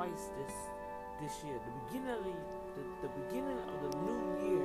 [0.00, 0.56] twice this
[1.20, 1.60] this year.
[1.60, 4.64] The beginning of the, the, the beginning of the new year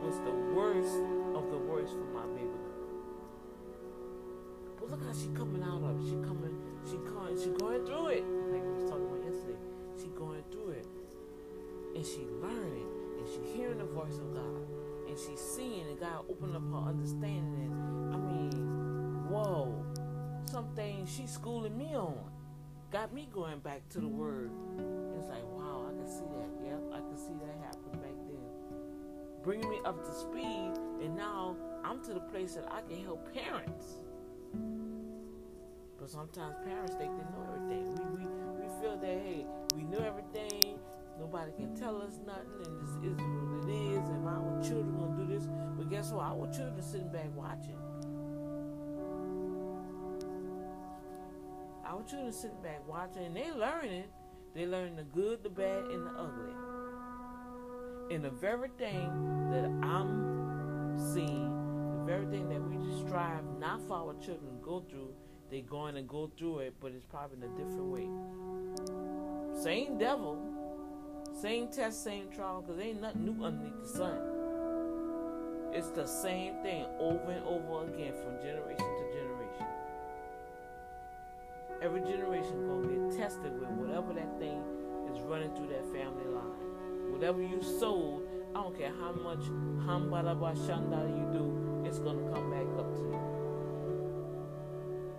[0.00, 1.04] was the worst
[1.36, 2.88] of the worst for my baby girl.
[4.78, 6.08] But look how she coming out of it.
[6.08, 6.56] She coming,
[6.88, 8.24] she going, she going through it.
[8.24, 9.60] Like we was talking about yesterday.
[10.00, 10.86] She going through it.
[11.94, 12.88] And she learning.
[13.18, 14.64] And she hearing the voice of God.
[15.08, 17.68] And she seeing and God open up her understanding.
[17.68, 19.84] And I mean, whoa.
[20.46, 22.39] Some things she schooling me on.
[22.90, 24.50] Got me going back to the word.
[25.16, 26.66] It's like, wow, I can see that.
[26.66, 28.42] Yep, I can see that happen back then.
[29.44, 30.72] Bringing me up to speed.
[31.00, 34.00] And now I'm to the place that I can help parents.
[36.00, 37.94] But sometimes parents think they know everything.
[37.94, 39.46] We, we, we feel that, hey,
[39.76, 40.80] we know everything.
[41.16, 42.66] Nobody can tell us nothing.
[42.66, 44.08] And this is what it is.
[44.08, 44.34] And my
[44.66, 45.46] children to do this.
[45.78, 46.24] But guess what?
[46.24, 47.78] Our children sitting back watching.
[52.00, 53.26] Our children sitting back watching.
[53.26, 54.04] And they learning.
[54.54, 56.54] They learn the good, the bad, and the ugly.
[58.14, 61.52] And the very thing that I'm seeing,
[61.98, 65.12] the very thing that we just strive not for our children to go through,
[65.50, 68.08] they're going to go through it, but it's probably in a different way.
[69.62, 70.38] Same devil,
[71.38, 74.18] same test, same trial, because ain't nothing new underneath the sun.
[75.74, 79.29] It's the same thing over and over again from generation to generation.
[81.82, 84.62] Every generation gonna get tested with whatever that thing
[85.10, 86.60] is running through that family line.
[87.10, 89.40] Whatever you sold, I don't care how much
[89.88, 93.20] hambalaba shanda you do, it's gonna come back up to you.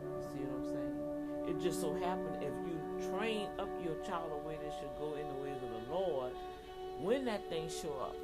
[0.06, 1.58] You see what I'm saying?
[1.58, 5.16] It just so happened if you train up your child the way they should go
[5.18, 6.32] in the ways of the Lord,
[7.00, 8.16] when that thing show up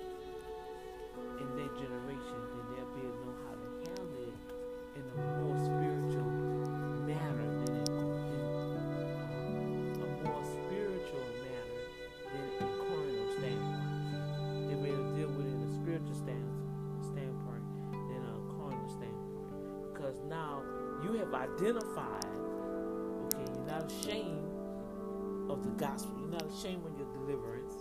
[21.58, 22.26] identified,
[23.34, 24.48] okay, you're not ashamed
[25.50, 26.14] of the gospel.
[26.20, 27.74] You're not ashamed of your deliverance.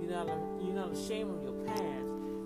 [0.00, 0.28] You're not
[0.62, 1.80] you're not ashamed of your past.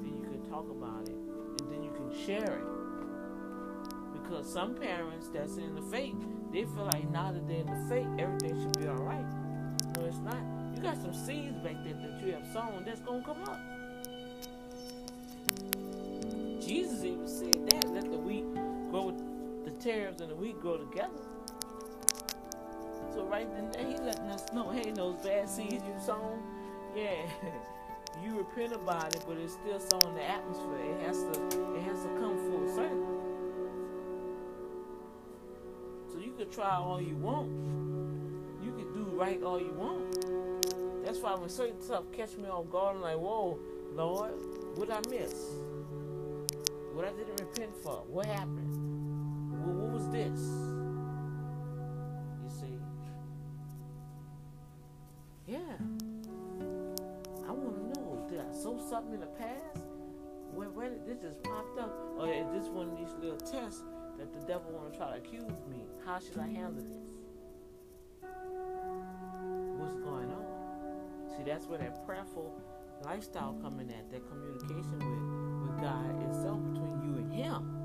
[0.00, 1.16] Then you can talk about it,
[1.60, 4.22] and then you can share it.
[4.22, 6.16] Because some parents that's in the faith,
[6.52, 9.26] they feel like now that they're in the faith, everything should be all right.
[9.96, 10.40] No, it's not.
[10.74, 13.60] You got some seeds back there that you have sown that's gonna come up.
[19.82, 21.10] Tares and the wheat grow together.
[23.12, 26.42] So right then there, he letting us know, hey, those bad seeds you sown,
[26.96, 27.26] yeah,
[28.24, 30.78] you repent about it, but it's still sown in the atmosphere.
[30.78, 33.18] It has to, it has to come full circle.
[36.12, 37.50] So you could try all you want,
[38.62, 41.04] you could do right all you want.
[41.04, 43.58] That's why when certain stuff catch me off guard, I'm like, whoa,
[43.94, 44.32] Lord,
[44.76, 45.34] what I miss?
[46.94, 48.04] What I didn't repent for?
[48.06, 48.81] What happened?
[50.12, 50.40] This?
[52.44, 52.78] You see?
[55.46, 55.56] Yeah.
[57.48, 59.86] I want to know, did I sow something in the past?
[60.52, 61.90] When, when this just popped up?
[62.18, 63.84] Oh, or is this one of these little tests
[64.18, 65.86] that the devil want to try to accuse me?
[66.04, 67.16] How should I handle this?
[69.80, 70.44] What's going on?
[71.34, 72.60] See, that's where that prayerful
[73.02, 77.78] lifestyle coming at, that communication with, with God itself between you and Him.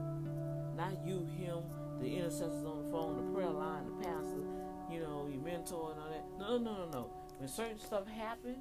[0.75, 1.63] Not you, Him,
[1.99, 4.43] the intercessors on the phone, the prayer line, the pastor,
[4.91, 6.25] you know, your mentor and all that.
[6.39, 7.09] No, no, no, no.
[7.39, 8.57] When certain stuff happens,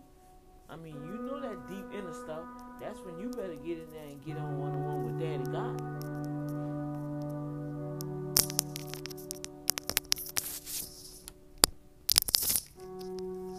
[0.68, 2.44] I mean, you know that deep inner stuff.
[2.80, 5.44] That's when you better get in there and get on one on one with Daddy
[5.50, 5.80] God.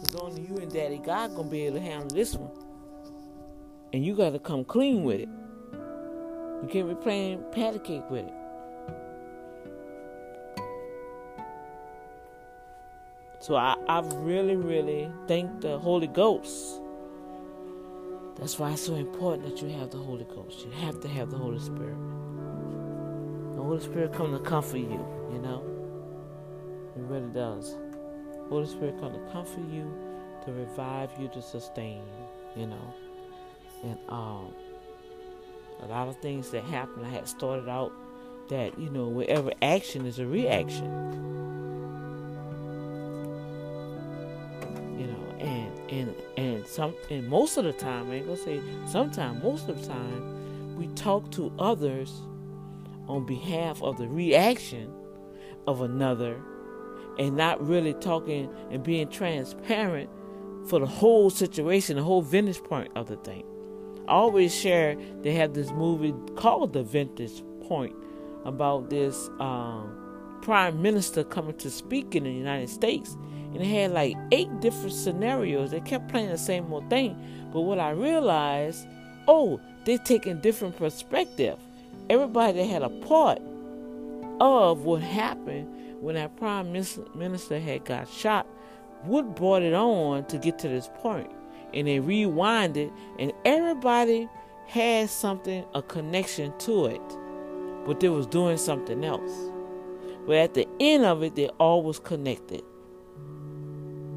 [0.00, 2.52] Cause only you and Daddy God gonna be able to handle this one.
[3.92, 5.28] And you gotta come clean with it.
[6.62, 8.34] You can't be playing patty cake with it.
[13.40, 16.80] So I, I really, really thank the Holy Ghost.
[18.36, 20.64] That's why it's so important that you have the Holy Ghost.
[20.64, 21.96] You have to have the Holy Spirit.
[23.54, 25.62] The Holy Spirit come to comfort you, you know?
[26.96, 27.76] It really does.
[28.48, 29.92] Holy Spirit come to comfort you,
[30.44, 31.98] to revive you, to sustain
[32.56, 32.94] you, you know?
[33.84, 34.54] And um
[35.82, 37.92] a lot of things that happened, I had started out
[38.48, 40.86] that, you know, wherever action is a reaction.
[45.98, 49.80] And and some and most of the time, I ain't gonna say sometimes, most of
[49.80, 52.22] the time, we talk to others
[53.08, 54.92] on behalf of the reaction
[55.66, 56.40] of another
[57.18, 60.08] and not really talking and being transparent
[60.68, 63.44] for the whole situation, the whole vintage point of the thing.
[64.06, 67.94] I always share they have this movie called The Vintage Point
[68.44, 73.16] about this um, prime minister coming to speak in the United States
[73.52, 75.70] and it had like eight different scenarios.
[75.70, 77.16] They kept playing the same old thing.
[77.52, 78.86] But what I realized,
[79.26, 81.58] oh, they're taking different perspective.
[82.10, 83.40] Everybody had a part
[84.40, 88.46] of what happened when that prime minister had got shot,
[89.02, 91.30] what brought it on to get to this point.
[91.74, 94.28] And they rewinded, and everybody
[94.66, 97.02] had something, a connection to it,
[97.86, 99.32] but they was doing something else.
[100.26, 102.62] But at the end of it, they all was connected.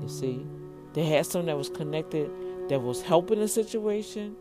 [0.01, 0.45] You see,
[0.93, 2.29] they had something that was connected,
[2.69, 4.35] that was helping the situation,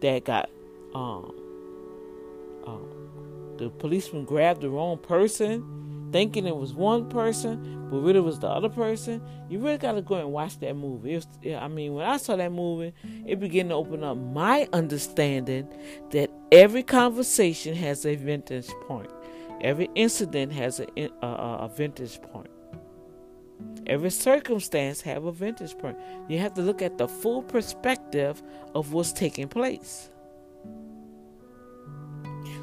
[0.00, 0.50] that got
[0.94, 1.34] um,
[2.66, 8.22] um, the policeman grabbed the wrong person, thinking it was one person, but really it
[8.22, 9.22] was the other person.
[9.48, 11.14] You really got to go and watch that movie.
[11.14, 12.92] Was, I mean, when I saw that movie,
[13.26, 15.68] it began to open up my understanding
[16.10, 19.10] that every conversation has a vintage point.
[19.60, 20.86] Every incident has a,
[21.22, 22.50] a, a vintage point.
[23.86, 25.96] Every circumstance have a vantage point.
[26.28, 28.42] You have to look at the full perspective
[28.74, 30.10] of what's taking place.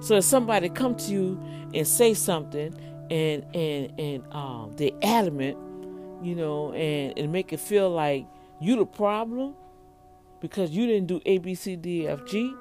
[0.02, 1.42] So if somebody come to you
[1.74, 2.76] and say something
[3.10, 5.58] and and and um they adamant,
[6.22, 8.28] you know, and, and make it feel like
[8.60, 9.56] you the problem
[10.42, 12.54] because you didn't do A B C D F G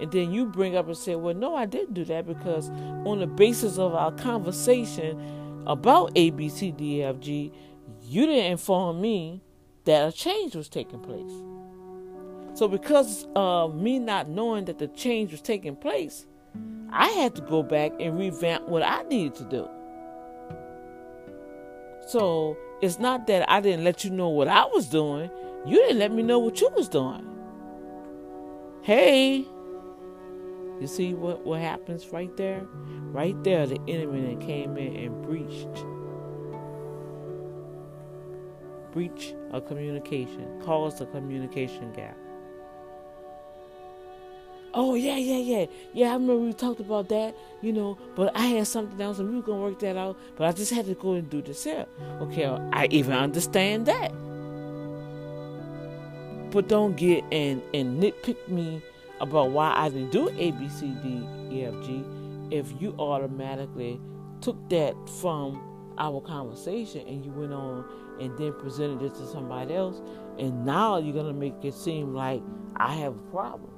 [0.00, 3.20] and then you bring up and say, Well, no, I didn't do that because on
[3.20, 7.52] the basis of our conversation about A B C D F G,
[8.10, 9.40] you didn't inform me
[9.84, 11.30] that a change was taking place.
[12.54, 16.26] So, because of me not knowing that the change was taking place,
[16.90, 19.68] I had to go back and revamp what I needed to do.
[22.08, 25.30] So, it's not that I didn't let you know what I was doing,
[25.64, 27.24] you didn't let me know what you was doing.
[28.82, 29.44] Hey,
[30.80, 32.66] you see what, what happens right there?
[33.12, 35.84] Right there, the enemy that came in and breached
[38.92, 42.16] breach of communication, cause a communication gap.
[44.72, 46.10] Oh yeah, yeah, yeah, yeah.
[46.10, 47.98] I remember we talked about that, you know.
[48.14, 50.16] But I had something else, and we were gonna work that out.
[50.36, 51.86] But I just had to go and do this here.
[52.20, 54.12] Okay, I even understand that.
[56.52, 58.80] But don't get and and nitpick me
[59.20, 62.04] about why I didn't do A B C D E F G
[62.50, 64.00] if you automatically
[64.40, 65.60] took that from
[65.98, 67.84] our conversation and you went on
[68.20, 70.00] and then presented it to somebody else,
[70.38, 72.42] and now you're gonna make it seem like
[72.76, 73.70] I have a problem.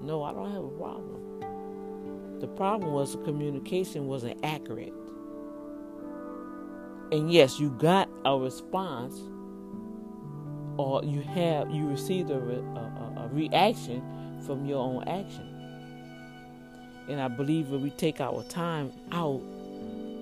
[0.00, 2.40] No, I don't have a problem.
[2.40, 4.92] The problem was the communication wasn't accurate.
[7.12, 9.20] And yes, you got a response,
[10.76, 14.02] or you have you received a, a, a reaction
[14.46, 15.48] from your own action.
[17.08, 19.42] And I believe when we take our time out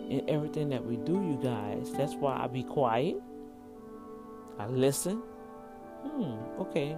[0.08, 3.16] in everything that we do, you guys, that's why I be quiet.
[4.60, 5.22] I listen.
[6.02, 6.96] Hmm, okay.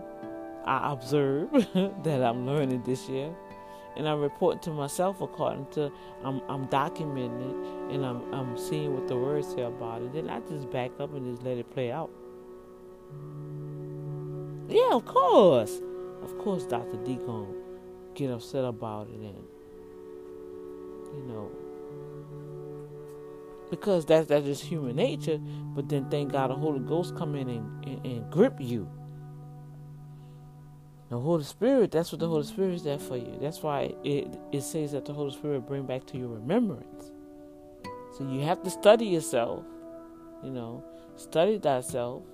[0.64, 1.50] I observe
[2.02, 3.33] that I'm learning this year.
[3.95, 5.92] And I'm reporting to myself according to
[6.25, 10.12] I'm I'm documenting it and I'm I'm seeing what the words say about it.
[10.14, 12.11] Then I just back up and just let it play out.
[14.69, 15.81] Yeah, of course.
[16.23, 16.97] Of course Dr.
[17.04, 17.47] D gonna
[18.14, 19.45] get upset about it and
[21.14, 21.50] you know
[23.73, 25.38] because that's that's just human nature.
[25.38, 28.87] But then thank God the Holy Ghost come in and, and, and grip you.
[31.09, 33.38] The Holy Spirit, that's what the Holy Spirit is there for you.
[33.41, 37.12] That's why it, it says that the Holy Spirit bring back to your remembrance.
[38.19, 39.64] So you have to study yourself,
[40.45, 40.85] you know,
[41.17, 42.25] study thyself.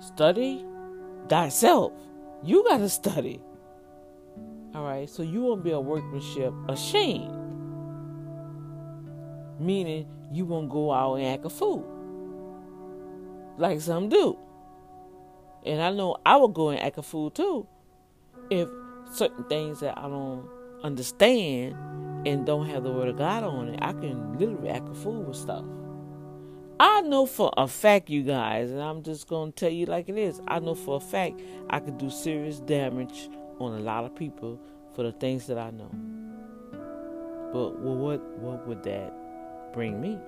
[0.00, 0.66] Study
[1.30, 1.92] thyself.
[2.44, 3.40] You got to study.
[4.74, 7.37] All right, so you won't be a workmanship ashamed.
[9.58, 11.84] Meaning you won't go out and act a fool.
[13.56, 14.38] Like some do.
[15.66, 17.66] And I know I would go and act a fool too
[18.50, 18.68] if
[19.12, 20.48] certain things that I don't
[20.82, 21.74] understand
[22.26, 25.22] and don't have the word of God on it, I can literally act a fool
[25.22, 25.64] with stuff.
[26.80, 30.16] I know for a fact, you guys, and I'm just gonna tell you like it
[30.16, 30.40] is.
[30.46, 34.60] I know for a fact I could do serious damage on a lot of people
[34.94, 35.90] for the things that I know.
[37.52, 39.12] But what what would that
[39.72, 40.18] bring me?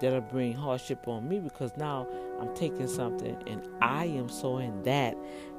[0.00, 2.06] That'll bring hardship on me because now
[2.40, 5.14] I'm taking something and I am sowing that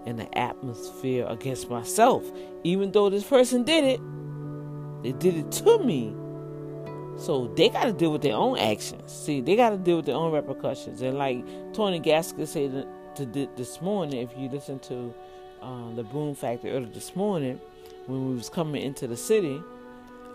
[0.06, 2.24] in the atmosphere against myself.
[2.64, 4.02] Even though this person did it,
[5.04, 6.16] they did it to me.
[7.18, 9.12] So they got to deal with their own actions.
[9.12, 11.04] See, they got to deal with their own repercussions.
[11.04, 12.88] And like Tony Gaskins said
[13.56, 15.14] this morning, if you listen to
[15.62, 17.62] uh, the Boom Factor earlier this morning,
[18.08, 19.62] when we was coming into the city,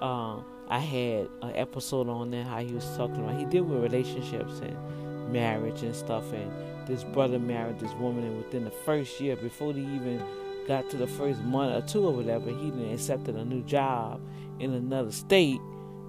[0.00, 0.36] uh,
[0.68, 4.60] I had an episode on there how he was talking about he deal with relationships
[4.60, 6.50] and marriage and stuff and
[6.86, 10.22] this brother married this woman and within the first year before they even
[10.66, 14.20] got to the first month or two or whatever he then accepted a new job
[14.58, 15.60] in another state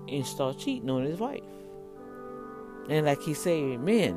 [0.08, 1.44] and start cheating on his wife.
[2.90, 4.14] And like he said men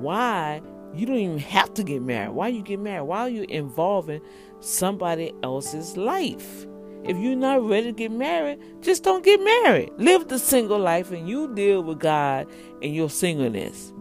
[0.00, 0.60] why
[0.94, 2.30] you don't even have to get married.
[2.30, 3.02] Why you get married?
[3.02, 4.20] Why are you involving
[4.60, 6.66] somebody else's life
[7.06, 9.90] if you're not ready to get married, just don't get married.
[9.96, 12.48] Live the single life and you deal with God
[12.82, 13.92] and your singleness.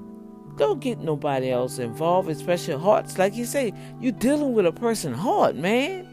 [0.58, 3.18] Don't get nobody else involved, especially hearts.
[3.18, 6.06] Like you say, you're dealing with a person heart, man.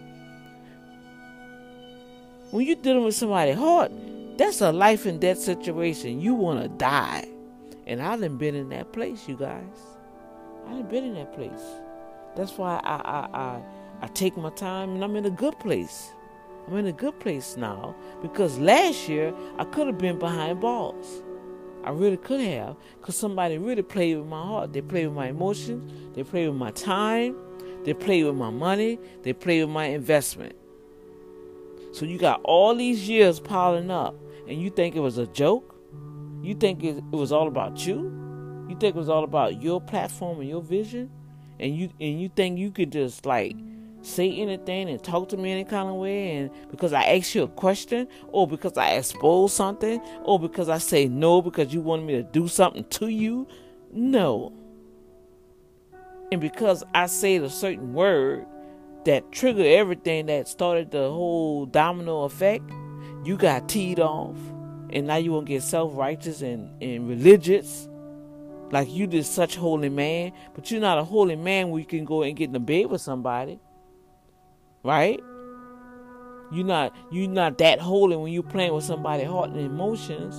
[2.51, 3.91] When you're dealing with somebody heart,
[4.37, 6.21] that's a life and death situation.
[6.21, 7.27] You want to die.
[7.87, 9.65] And I done been in that place, you guys.
[10.67, 11.63] I done been in that place.
[12.37, 13.63] That's why I, I, I,
[14.03, 16.11] I take my time and I'm in a good place.
[16.67, 21.23] I'm in a good place now because last year I could have been behind bars.
[21.85, 24.73] I really could have because somebody really played with my heart.
[24.73, 27.37] They played with my emotions, they played with my time,
[27.85, 30.55] they played with my money, they played with my investment.
[31.93, 34.15] So you got all these years piling up
[34.49, 35.75] and you think it was a joke?
[36.43, 38.67] You think it, it was all about you?
[38.69, 41.11] You think it was all about your platform and your vision?
[41.61, 43.57] And you and you think you could just like
[44.03, 47.45] say anything and talk to me any kind of way and because I ask you
[47.45, 52.05] a question or because I expose something or because I say no because you want
[52.05, 53.47] me to do something to you.
[53.93, 54.53] No.
[56.31, 58.47] And because I said a certain word
[59.05, 62.71] that triggered everything that started the whole domino effect,
[63.25, 64.37] you got teed off.
[64.91, 67.89] And now you want to get self righteous and, and religious.
[68.71, 72.07] Like you did such holy man, but you're not a holy man where you can
[72.07, 73.61] go and get in the bed with somebody
[74.83, 75.21] right?
[76.51, 80.35] You're not you're not that holy when you're playing with somebody's heart and emotions.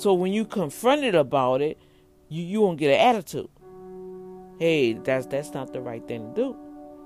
[0.00, 1.78] So when you confronted about it,
[2.28, 3.50] you you won't get an attitude.
[4.58, 6.56] Hey, that's that's not the right thing to do.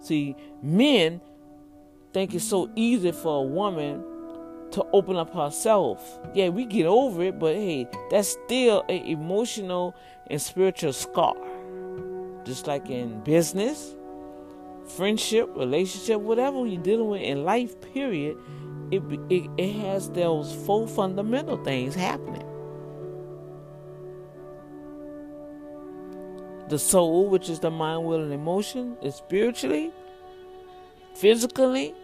[0.00, 1.20] See, men
[2.12, 4.04] think it's so easy for a woman
[4.70, 6.20] to open up herself.
[6.34, 9.94] Yeah, we get over it, but hey, that's still an emotional
[10.28, 11.34] and spiritual scar.
[12.44, 13.96] Just like in business,
[14.86, 18.36] friendship, relationship, whatever you're dealing with in life, period,
[18.90, 22.44] it, it, it has those four fundamental things happening.
[26.68, 29.92] The soul, which is the mind, will, and emotion, is spiritually,
[31.14, 31.94] physically,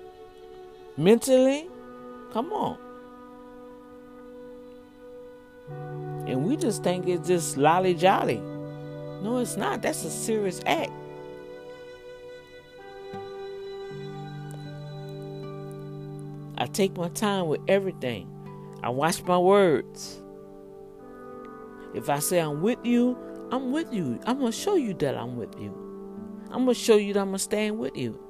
[0.96, 1.68] mentally.
[2.32, 2.78] Come on.
[6.26, 8.40] And we just think it's just lolly jolly.
[9.22, 9.82] No, it's not.
[9.82, 10.92] That's a serious act.
[16.60, 18.28] I take my time with everything.
[18.82, 20.22] I watch my words.
[21.94, 23.16] If I say I'm with you,
[23.50, 24.20] I'm with you.
[24.26, 25.74] I'm going to show you that I'm with you.
[26.50, 28.20] I'm going to show you that I'm going to stand with you.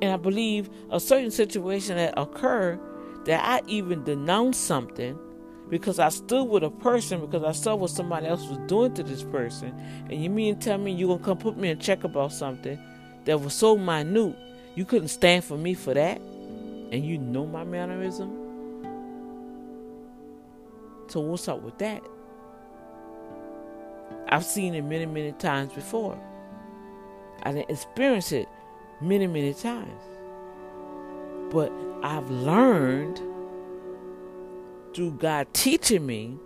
[0.00, 2.78] And I believe a certain situation that occurred
[3.24, 5.18] that I even denounced something
[5.68, 9.02] because I stood with a person because I saw what somebody else was doing to
[9.02, 9.74] this person.
[10.08, 12.78] And you mean tell me you're going to come put me in check about something
[13.24, 14.36] that was so minute
[14.80, 18.30] You couldn't stand for me for that, and you know my mannerism.
[21.08, 22.02] So what's up with that?
[24.30, 26.18] I've seen it many, many times before.
[27.42, 28.48] I didn't experience it
[29.02, 30.02] many, many times.
[31.50, 31.70] But
[32.02, 33.18] I've learned
[34.94, 36.38] through God teaching me.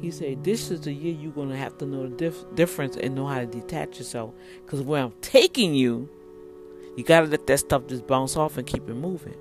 [0.00, 2.96] He said, This is the year you're going to have to know the dif- difference
[2.96, 4.34] and know how to detach yourself.
[4.64, 6.10] Because where I'm taking you,
[6.96, 9.36] you got to let that stuff just bounce off and keep it moving.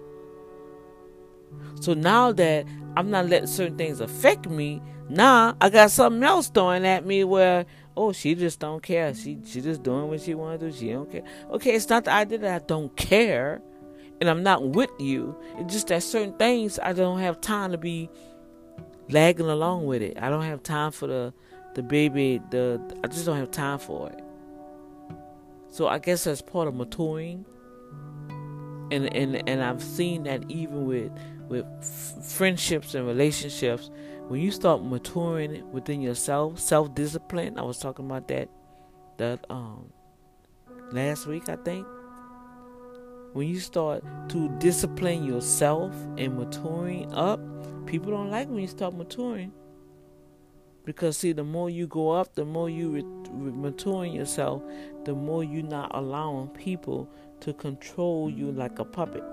[1.79, 2.65] So now that
[2.95, 7.23] I'm not letting certain things affect me, now I got something else throwing at me
[7.23, 7.65] where,
[7.97, 9.13] oh, she just don't care.
[9.13, 10.75] She she just doing what she want to do.
[10.75, 11.23] She don't care.
[11.51, 13.61] Okay, it's not the idea that I don't care
[14.21, 15.35] and I'm not with you.
[15.57, 18.09] It's just that certain things I don't have time to be
[19.09, 20.17] lagging along with it.
[20.21, 21.33] I don't have time for the
[21.73, 22.39] the baby.
[22.51, 24.23] The I just don't have time for it.
[25.71, 27.45] So I guess that's part of maturing.
[28.91, 31.11] And and and I've seen that even with
[31.47, 33.89] with f- friendships and relationships,
[34.27, 37.57] when you start maturing within yourself, self discipline.
[37.57, 38.49] I was talking about that
[39.17, 39.91] that um
[40.91, 41.87] last week I think
[43.33, 47.39] when you start to discipline yourself and maturing up,
[47.85, 49.53] people don't like when you start maturing.
[50.83, 54.63] Because see, the more you go up, the more you re- re- maturing yourself,
[55.05, 57.09] the more you're not allowing people
[57.41, 59.23] to control you like a puppet.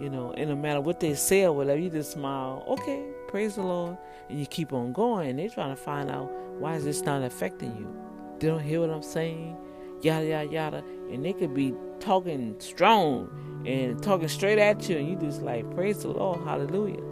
[0.00, 3.56] You know, and no matter what they say or whatever, you just smile, okay, praise
[3.56, 3.96] the Lord,
[4.28, 5.36] and you keep on going.
[5.36, 7.92] They're trying to find out why is this not affecting you.
[8.38, 9.56] They don't hear what I'm saying,
[10.00, 15.08] yada yada yada, and they could be talking strong and talking straight at you, and
[15.08, 17.02] you just like, praise the Lord, hallelujah.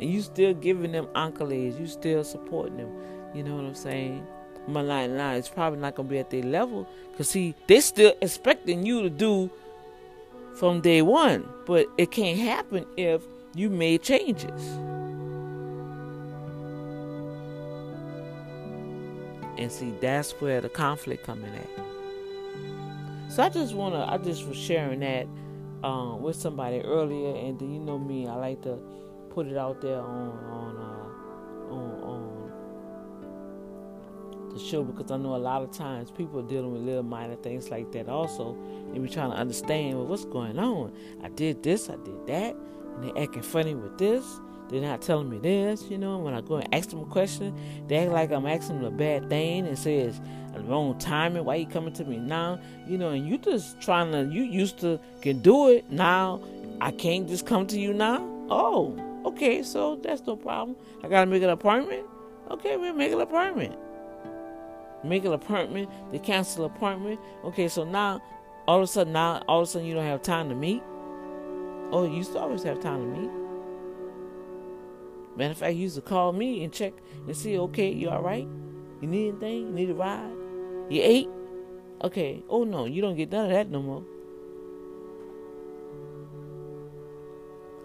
[0.00, 2.92] And you still giving them accolades, you still supporting them.
[3.34, 4.24] You know what I'm saying?
[4.66, 8.86] My line it's probably not gonna be at their level, cause see, they still expecting
[8.86, 9.50] you to do
[10.54, 13.22] from day one, but it can't happen if
[13.54, 14.62] you made changes.
[19.56, 21.84] And see, that's where the conflict coming at.
[23.32, 25.26] So I just wanna, I just was sharing that
[25.82, 28.78] um, with somebody earlier, and then you know me, I like to
[29.30, 30.76] put it out there on on
[34.54, 37.36] the show because I know a lot of times people are dealing with little minor
[37.36, 38.56] things like that also,
[38.92, 40.92] and we trying to understand well, what's going on.
[41.22, 42.56] I did this, I did that,
[42.94, 44.24] and they acting funny with this.
[44.70, 46.18] They're not telling me this, you know.
[46.18, 47.54] When I go and ask them a question,
[47.86, 50.20] they act like I'm asking them a bad thing and says
[50.62, 51.44] wrong timing.
[51.44, 52.58] Why you coming to me now?
[52.86, 54.32] You know, and you just trying to.
[54.32, 56.40] You used to can do it now.
[56.80, 58.18] I can't just come to you now.
[58.48, 59.62] Oh, okay.
[59.62, 60.76] So that's no problem.
[61.02, 62.06] I gotta make an appointment.
[62.50, 63.74] Okay, we'll make an appointment.
[65.04, 65.90] Make an appointment.
[66.10, 67.20] They cancel appointment.
[67.44, 68.22] Okay, so now
[68.66, 70.82] all of a sudden now all of a sudden you don't have time to meet.
[71.92, 73.30] Oh, you used to always have time to meet.
[75.36, 76.94] Matter of fact, you used to call me and check
[77.26, 78.46] and see, okay, you all right?
[79.00, 79.66] You need anything?
[79.66, 80.32] You need a ride?
[80.88, 81.28] You ate?
[82.02, 82.42] Okay.
[82.48, 84.04] Oh no, you don't get none of that no more.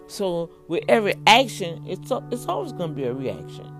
[0.06, 3.79] So with every action, it's it's always going to be a reaction.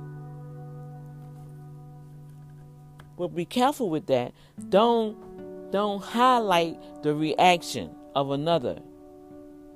[3.20, 4.32] But be careful with that.
[4.70, 8.78] Don't don't highlight the reaction of another.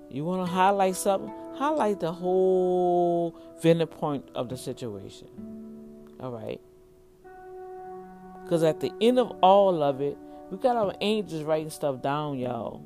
[0.08, 1.30] You want to highlight something?
[1.54, 5.28] Highlight the whole vantage point of the situation.
[6.20, 6.58] All right.
[8.42, 10.16] Because at the end of all of it,
[10.50, 12.82] we got our angels writing stuff down, y'all.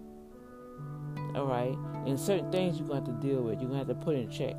[1.36, 1.78] All right.
[2.04, 3.60] And certain things you're going to have to deal with.
[3.60, 4.56] You're going to have to put in check.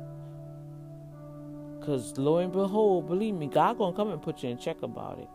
[1.78, 4.80] Because lo and behold, believe me, God going to come and put you in check
[4.80, 5.28] about it.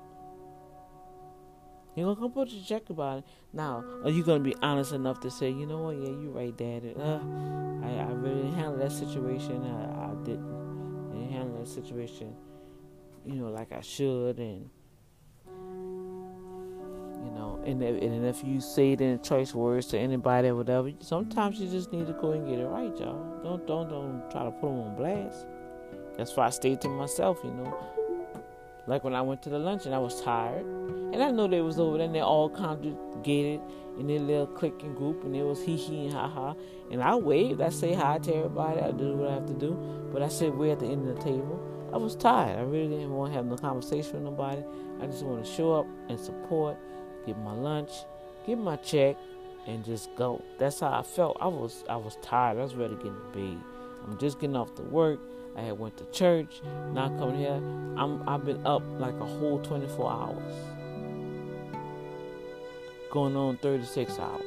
[1.95, 3.23] He gonna come put your check about it.
[3.53, 5.95] Now, are you gonna be honest enough to say, you know what?
[5.95, 6.93] Yeah, you're right, Dad.
[6.99, 7.19] Uh,
[7.83, 9.63] I, I really didn't handle that situation.
[9.63, 10.65] I, I didn't.
[11.11, 12.35] Didn't handle that situation,
[13.25, 14.69] you know, like I should, and
[17.23, 20.55] you know, and if, and if you say it in choice words to anybody or
[20.55, 23.39] whatever, sometimes you just need to go and get it right, y'all.
[23.43, 25.45] Don't don't don't try to put them on blast.
[26.17, 27.94] That's why I stayed to myself, you know.
[28.87, 31.79] Like when I went to the luncheon, I was tired, and I know they was
[31.79, 33.61] over there, and they all congregated
[33.97, 36.55] in their little clicking group, and it was hee hee and ha ha.
[36.91, 39.73] And I waved, I say hi to everybody, I do what I have to do,
[40.11, 41.61] but I said we're at the end of the table.
[41.93, 42.59] I was tired.
[42.59, 44.63] I really didn't want to have no conversation with nobody.
[45.01, 46.77] I just want to show up and support
[47.25, 47.91] get my lunch,
[48.45, 49.17] get my check,
[49.67, 50.43] and just go.
[50.57, 51.37] That's how I felt.
[51.39, 52.57] I was I was tired.
[52.57, 53.63] I was ready to get in bed.
[54.05, 55.19] I'm just getting off the work.
[55.57, 56.61] I had went to church.
[56.93, 57.61] Now coming here,
[57.97, 60.53] I'm I've been up like a whole 24 hours.
[63.15, 64.41] going on 36 hours.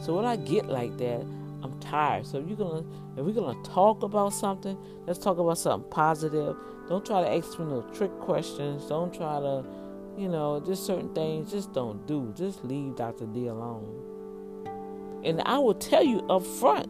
[0.00, 1.26] So when I get like that,
[1.62, 2.24] I'm tired.
[2.24, 2.84] So if you're gonna
[3.16, 6.56] if we're gonna talk about something, let's talk about something positive.
[6.88, 8.84] Don't try to ask me no trick questions.
[8.86, 9.64] Don't try to,
[10.16, 11.50] you know, just certain things.
[11.50, 12.32] Just don't do.
[12.36, 13.26] Just leave Dr.
[13.26, 14.04] D alone.
[15.24, 16.88] And I will tell you up front.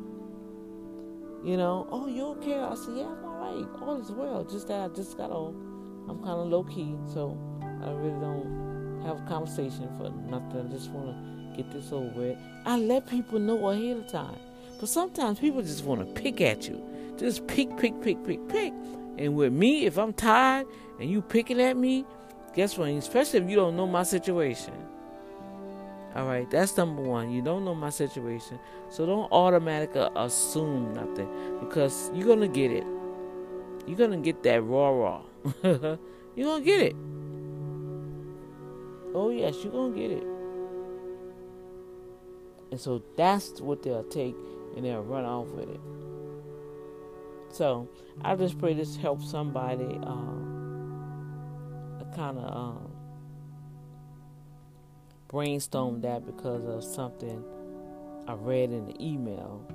[1.47, 2.59] You know, oh, you okay?
[2.59, 3.81] I said, yeah, I'm all right.
[3.81, 4.43] All is well.
[4.43, 5.55] Just that I just got old.
[6.09, 10.67] I'm kind of low key, so I really don't have a conversation for nothing.
[10.67, 12.37] I just want to get this over with.
[12.65, 14.41] I let people know ahead of time.
[14.81, 16.83] But sometimes people just want to pick at you.
[17.17, 18.73] Just pick, pick, pick, pick, pick.
[19.17, 20.67] And with me, if I'm tired
[20.99, 22.05] and you picking at me,
[22.57, 22.89] guess what?
[22.89, 24.75] Especially if you don't know my situation.
[26.17, 27.31] All right, that's number one.
[27.31, 31.29] You don't know my situation, so don't automatically assume nothing
[31.61, 32.87] because you're gonna get it.
[33.87, 35.23] You're gonna get that raw raw.
[35.63, 35.99] you're
[36.39, 36.97] gonna get it.
[39.15, 40.25] Oh yes, you're gonna get it.
[42.71, 44.37] And so that's what they'll take
[44.75, 45.81] and they'll run off with it.
[47.51, 47.91] So
[48.23, 50.57] I just pray this helps somebody um,
[52.15, 52.96] kind of um,
[55.29, 57.43] brainstorm that because of something
[58.29, 59.67] I read in the email.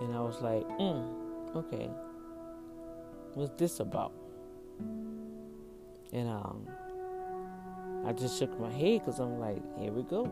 [0.00, 1.88] And I was like, mm, okay,
[3.34, 4.12] what's this about?
[6.12, 6.66] And um,
[8.06, 10.30] I just shook my head because I'm like, here we go.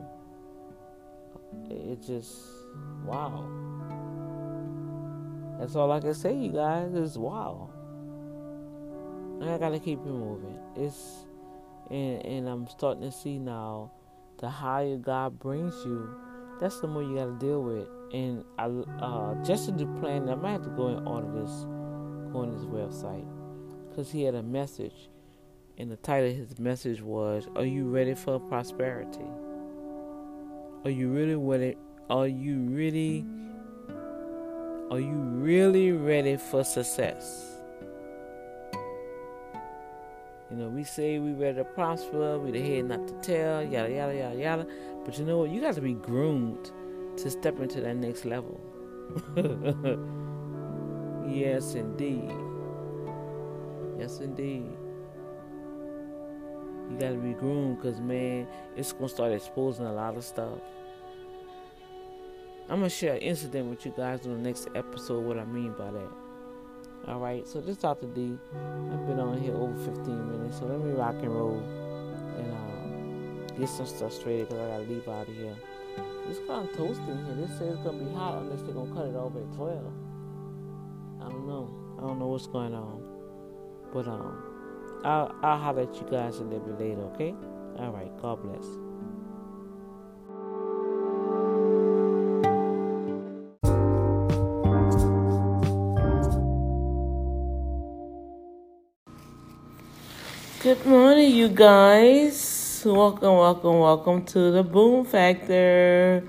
[1.70, 2.38] It just,
[3.04, 3.48] wow.
[5.58, 6.92] That's all I can say, you guys.
[6.94, 7.70] Is wow.
[9.42, 10.58] I gotta keep it moving.
[10.76, 11.23] It's
[11.90, 13.92] and and I'm starting to see now
[14.38, 16.08] the higher God brings you,
[16.60, 17.88] that's the more you gotta deal with.
[18.12, 18.66] And I
[19.02, 21.50] uh, just to do plan, I might have to go and order this,
[22.32, 23.26] go on his website,
[23.88, 25.10] because he had a message,
[25.78, 29.26] and the title of his message was, "Are you ready for prosperity?"
[30.84, 31.76] Are you really ready?
[32.10, 33.24] Are you really?
[34.90, 37.53] Are you really ready for success?
[40.54, 43.92] You know, we say we ready to prosper, we the head not to tell, yada
[43.92, 44.66] yada yada yada.
[45.04, 45.50] But you know what?
[45.50, 46.70] You got to be groomed
[47.16, 48.60] to step into that next level.
[51.28, 52.30] yes, indeed.
[53.98, 54.70] Yes, indeed.
[56.88, 60.60] You got to be groomed because, man, it's to start exposing a lot of stuff.
[62.68, 65.72] I'm to share an incident with you guys in the next episode, what I mean
[65.72, 66.23] by that.
[67.06, 68.06] All right, so this is Dr.
[68.06, 68.38] D.
[68.54, 71.58] I've been on here over 15 minutes, so let me rock and roll
[72.38, 75.54] and uh, get some stuff straight because I gotta leave out of here.
[76.30, 77.46] It's kind of toasty in here.
[77.46, 79.92] This says it's gonna be hot unless they're gonna cut it over at 12.
[81.20, 81.70] I don't know.
[81.98, 83.02] I don't know what's going on,
[83.92, 87.02] but um, I'll I'll holler at you guys a little bit later.
[87.14, 87.34] Okay?
[87.78, 88.10] All right.
[88.22, 88.64] God bless.
[100.74, 102.82] Good morning, you guys.
[102.84, 106.26] Welcome, welcome, welcome to the Boom Factor.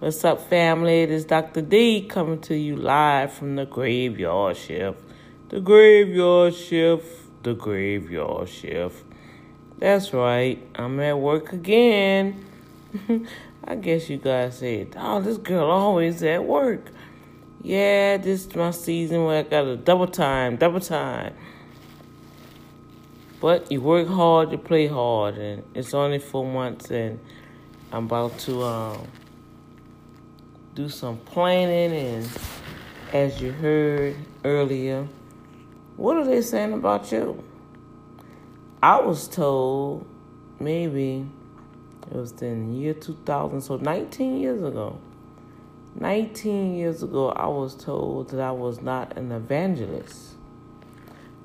[0.00, 1.04] What's up, family?
[1.04, 1.62] It is Dr.
[1.62, 5.00] D coming to you live from the graveyard shift.
[5.48, 7.42] The graveyard shift.
[7.42, 9.02] The graveyard shift.
[9.78, 10.62] That's right.
[10.74, 12.44] I'm at work again.
[13.64, 16.90] I guess you guys said, oh, this girl always at work.
[17.62, 21.32] Yeah, this is my season where I got a double time, double time.
[23.40, 27.20] But you work hard, you play hard, and it's only four months, and
[27.92, 29.08] I'm about to um,
[30.74, 31.92] do some planning.
[31.92, 32.30] And
[33.12, 35.06] as you heard earlier,
[35.96, 37.44] what are they saying about you?
[38.82, 40.06] I was told
[40.58, 41.26] maybe
[42.10, 44.98] it was in the year 2000, so 19 years ago.
[45.98, 50.35] 19 years ago, I was told that I was not an evangelist.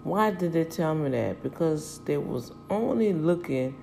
[0.04, 1.44] Why did they tell me that?
[1.44, 3.78] Because they was only looking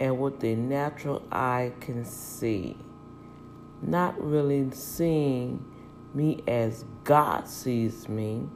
[0.00, 2.76] at what the natural eye can see,
[3.80, 5.64] not really seeing
[6.14, 8.48] me as God sees me.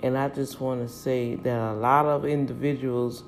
[0.00, 3.24] And I just want to say that a lot of individuals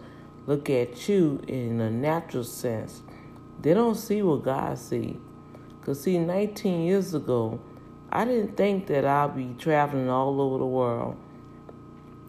[0.47, 3.03] look at you in a natural sense.
[3.63, 5.17] They don't see what God sees.
[5.81, 7.59] Because, see, 19 years ago,
[8.13, 11.17] I didn't think that I'd be traveling all over the world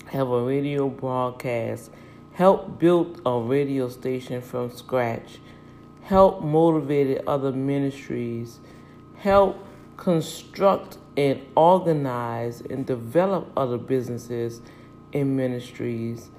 [0.09, 1.91] have a radio broadcast,
[2.33, 5.39] help build a radio station from scratch,
[6.01, 8.59] help motivate other ministries,
[9.17, 9.63] help
[9.97, 14.61] construct and organize and develop other businesses
[15.13, 16.29] and ministries.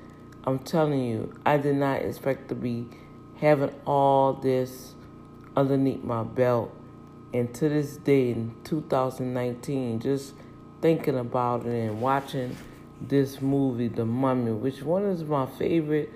[0.45, 2.89] I'm telling you, I did not expect to be
[3.37, 4.95] having all this
[5.57, 6.75] underneath my belt.
[7.33, 10.35] And to this day, in 2019, just
[10.81, 12.57] thinking about it and watching
[13.01, 16.11] this movie, The Mummy, which one is my favorite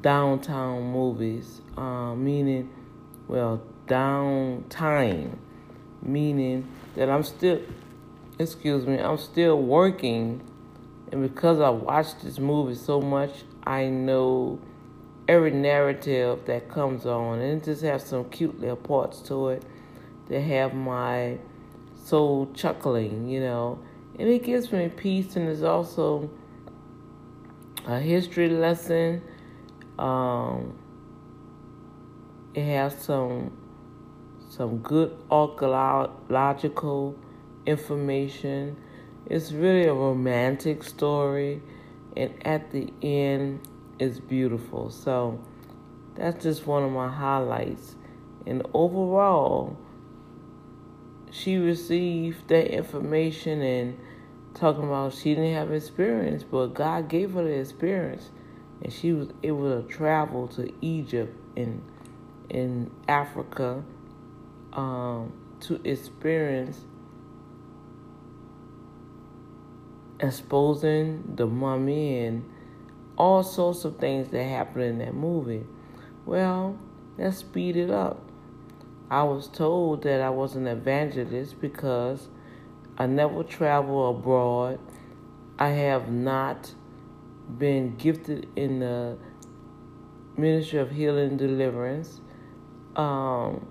[0.00, 2.70] downtown movies, uh, meaning,
[3.28, 5.36] well, downtime,
[6.02, 7.60] meaning that I'm still,
[8.38, 10.40] excuse me, I'm still working.
[11.10, 14.58] And because I watched this movie so much, I know
[15.28, 19.62] every narrative that comes on, and it just has some cute little parts to it
[20.28, 21.38] that have my
[22.04, 23.78] soul chuckling, you know.
[24.18, 26.30] And it gives me peace, and it's also
[27.86, 29.22] a history lesson.
[29.98, 30.78] Um,
[32.54, 33.56] it has some
[34.48, 37.16] some good archaeological
[37.64, 38.76] information.
[39.26, 41.62] It's really a romantic story,
[42.16, 43.66] and at the end,
[43.98, 44.90] it's beautiful.
[44.90, 45.42] So
[46.14, 47.96] that's just one of my highlights.
[48.46, 49.78] And overall,
[51.32, 53.98] she received that information and
[54.54, 58.30] talking about she didn't have experience, but God gave her the experience,
[58.82, 61.82] and she was able to travel to Egypt and
[62.50, 63.82] in Africa
[64.74, 66.80] um, to experience
[70.20, 72.48] exposing the mummy and
[73.16, 75.64] all sorts of things that happen in that movie.
[76.26, 76.78] Well,
[77.16, 78.31] let's speed it up.
[79.12, 82.28] I was told that I was an evangelist because
[82.96, 84.78] I never travel abroad.
[85.58, 86.72] I have not
[87.58, 89.18] been gifted in the
[90.38, 92.22] ministry of healing and deliverance.
[92.96, 93.66] Um,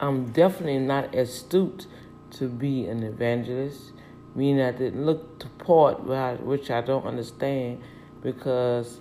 [0.00, 1.86] I'm definitely not astute
[2.32, 3.92] to be an evangelist,
[4.34, 6.02] meaning I didn't look to part
[6.40, 7.80] which I don't understand
[8.20, 8.98] because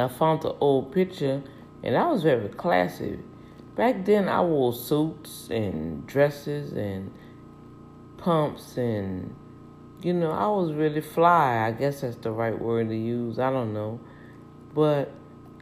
[0.00, 1.44] I found the old picture
[1.84, 3.18] and I was very classy.
[3.76, 7.12] Back then, I wore suits and dresses and
[8.16, 9.36] pumps, and
[10.00, 11.66] you know, I was really fly.
[11.66, 13.38] I guess that's the right word to use.
[13.38, 14.00] I don't know.
[14.74, 15.12] But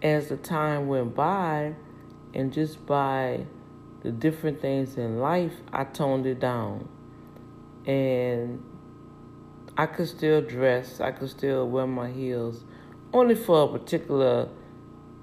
[0.00, 1.74] as the time went by,
[2.34, 3.46] and just by
[4.02, 6.88] the different things in life, I toned it down.
[7.84, 8.64] And
[9.76, 12.64] I could still dress, I could still wear my heels,
[13.12, 14.48] only for a particular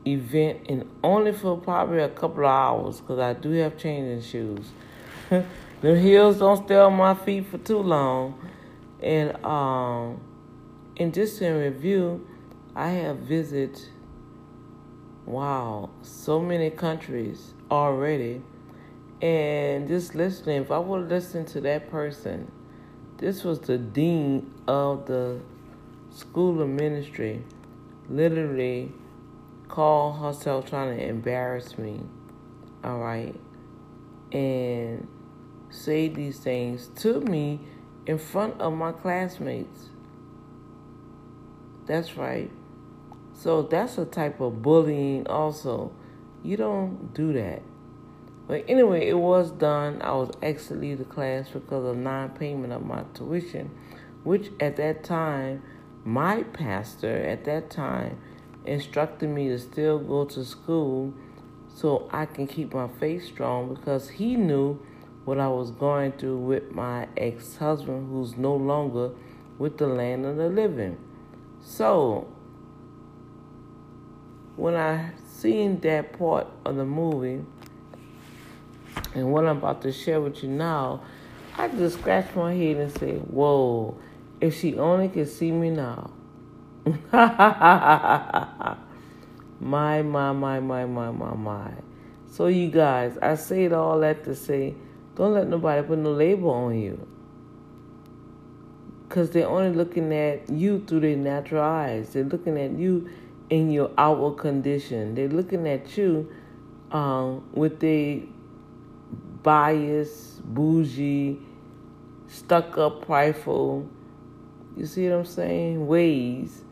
[0.05, 4.71] event and only for probably a couple of hours because I do have changing shoes.
[5.81, 8.39] the heels don't stay on my feet for too long.
[9.01, 10.19] And um,
[10.97, 12.27] and just in review,
[12.75, 13.79] I have visited
[15.25, 18.41] wow so many countries already.
[19.21, 22.49] And just listening, if I would listen to that person,
[23.17, 25.39] this was the dean of the
[26.09, 27.43] school of ministry,
[28.09, 28.93] literally
[29.69, 32.01] call herself trying to embarrass me,
[32.84, 33.36] all right,
[34.34, 35.08] and
[35.69, 37.62] say these things to me
[38.05, 39.89] in front of my classmates.
[41.86, 42.51] That's right.
[43.34, 45.91] So that's a type of bullying, also.
[46.43, 47.62] You don't do that.
[48.47, 50.01] But anyway, it was done.
[50.01, 53.69] I was exited the class because of non payment of my tuition,
[54.23, 55.62] which at that time,
[56.03, 58.19] my pastor at that time
[58.69, 61.13] instructed me to still go to school
[61.75, 64.79] so I can keep my faith strong because he knew
[65.25, 69.12] what I was going through with my ex husband, who's no longer
[69.58, 70.97] with the land of the living.
[71.62, 72.27] So,
[74.55, 77.43] when I seen that part of the movie
[79.13, 81.01] and what I'm about to share with you now,
[81.58, 83.97] I just scratched my head and said, Whoa,
[84.41, 86.12] if she only could see me now.
[87.11, 88.77] My,
[89.59, 91.71] my, my, my, my, my, my.
[92.31, 94.75] So, you guys, I say it all that to say,
[95.15, 97.07] don't let nobody put no label on you.
[99.07, 102.13] Because they're only looking at you through their natural eyes.
[102.13, 103.09] They're looking at you
[103.49, 105.15] in your outward condition.
[105.15, 106.31] They're looking at you
[106.91, 108.21] um, with their
[109.41, 111.39] bias, bougie,
[112.27, 113.89] stuck up, prideful,
[114.77, 115.87] you see what I'm saying?
[115.87, 116.63] Ways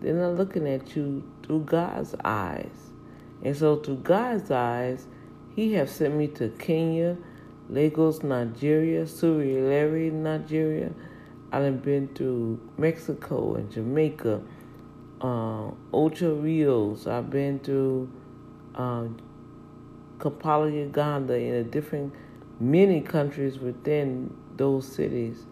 [0.00, 2.90] they're not looking at you through God's eyes.
[3.42, 5.06] And so through God's eyes,
[5.54, 7.16] He has sent me to Kenya,
[7.68, 10.92] Lagos, Nigeria, Surulere, Nigeria.
[11.50, 14.40] I've been to Mexico and Jamaica,
[15.20, 17.06] uh, Ocho Rios.
[17.06, 18.10] I've been to
[18.74, 19.04] uh,
[20.20, 22.12] Kampala, Uganda, in a different
[22.60, 25.46] many countries within those cities.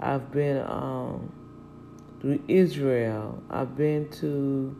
[0.00, 1.32] I've been um,
[2.48, 3.42] Israel.
[3.50, 4.76] I've been to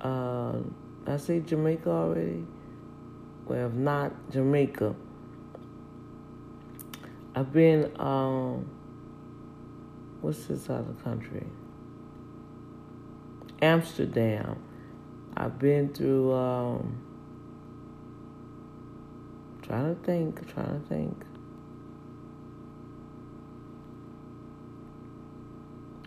[0.00, 0.58] uh,
[1.06, 2.44] I say Jamaica already.
[3.46, 4.94] Well, if not Jamaica,
[7.34, 7.92] I've been.
[8.00, 8.68] Um,
[10.20, 11.46] what's this other country?
[13.62, 14.58] Amsterdam.
[15.36, 16.32] I've been through.
[16.32, 17.02] Um,
[19.62, 20.52] trying to think.
[20.52, 21.25] Trying to think.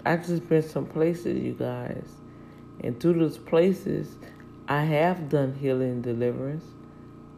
[0.05, 2.07] I just been some places, you guys,
[2.81, 4.15] and through those places,
[4.67, 6.63] I have done healing deliverance.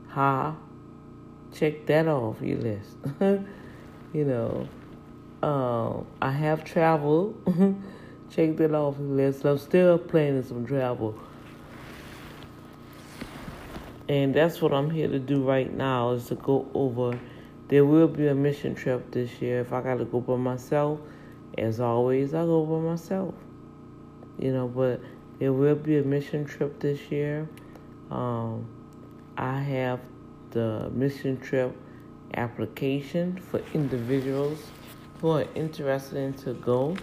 [0.10, 0.56] Ha,
[1.54, 2.98] check that off your list.
[4.14, 4.68] you know,
[5.42, 7.36] um, I have traveled.
[8.30, 9.46] check that off your list.
[9.46, 11.18] I'm still planning some travel.
[14.08, 17.18] And that's what I'm here to do right now is to go over.
[17.70, 19.62] There will be a mission trip this year.
[19.62, 21.00] If I got to go by myself,
[21.58, 23.34] as always, I go by myself.
[24.40, 25.02] You know, but
[25.40, 27.48] there will be a mission trip this year.
[28.10, 28.68] Um,
[29.38, 30.00] I have
[30.52, 31.76] the mission trip
[32.36, 34.60] application for individuals
[35.20, 36.96] who are interested in to go.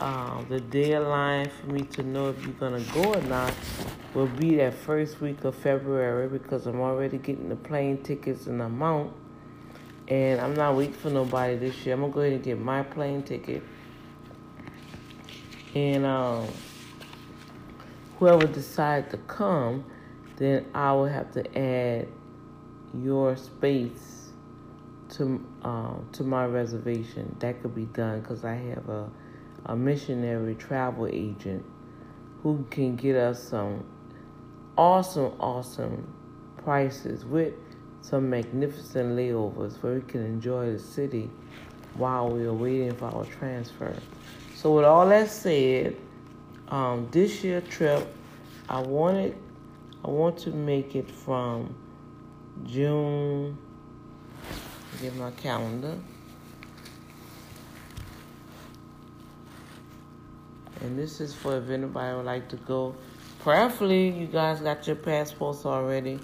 [0.00, 3.52] Uh, the deadline for me to know if you're gonna go or not
[4.14, 8.62] will be that first week of February because I'm already getting the plane tickets and
[8.62, 9.12] amount
[10.08, 11.94] and I'm not waiting for nobody this year.
[11.94, 13.62] I'm gonna go ahead and get my plane ticket.
[15.74, 16.48] And um,
[18.18, 19.84] whoever decides to come,
[20.36, 22.08] then I will have to add
[22.94, 24.30] your space
[25.10, 27.36] to um, to my reservation.
[27.40, 29.10] That could be done because I have a
[29.66, 31.64] a missionary travel agent
[32.42, 33.84] who can get us some
[34.76, 36.14] awesome, awesome
[36.56, 37.54] prices with
[38.08, 41.30] some magnificent layovers where we can enjoy the city
[41.94, 43.94] while we are waiting for our transfer.
[44.54, 45.94] So, with all that said,
[46.68, 48.08] um, this year trip,
[48.66, 49.36] I wanted,
[50.02, 51.74] I want to make it from
[52.64, 53.58] June.
[55.02, 55.98] Get my calendar.
[60.80, 62.94] And this is for if anybody would like to go.
[63.40, 66.18] Prayerfully, you guys got your passports already.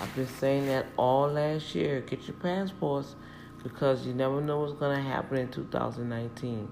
[0.00, 2.00] I've been saying that all last year.
[2.00, 3.16] Get your passports
[3.62, 6.68] because you never know what's going to happen in 2019.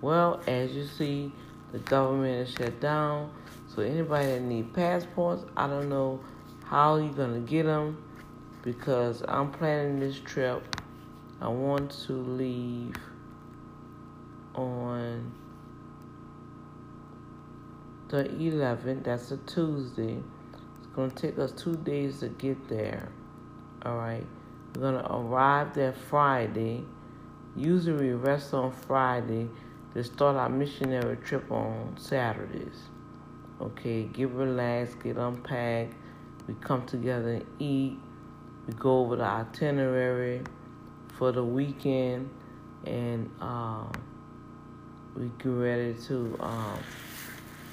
[0.00, 1.32] Well, as you see,
[1.72, 3.32] the government is shut down.
[3.68, 6.20] So anybody that need passports, I don't know
[6.64, 8.02] how you're going to get them
[8.62, 10.76] because I'm planning this trip.
[11.40, 12.94] I want to leave
[14.54, 15.32] on
[18.08, 19.04] the 11th.
[19.04, 20.22] That's a Tuesday
[20.94, 23.08] going to take us two days to get there.
[23.84, 24.26] All right.
[24.74, 26.84] We're going to arrive there Friday.
[27.56, 29.48] Usually we rest on Friday
[29.94, 32.88] to start our missionary trip on Saturdays.
[33.60, 35.94] Okay, get relaxed, get unpacked.
[36.48, 37.98] We come together and eat.
[38.66, 40.42] We go over the itinerary
[41.18, 42.30] for the weekend,
[42.86, 43.92] and um,
[45.14, 46.36] we get ready to.
[46.40, 46.78] Um,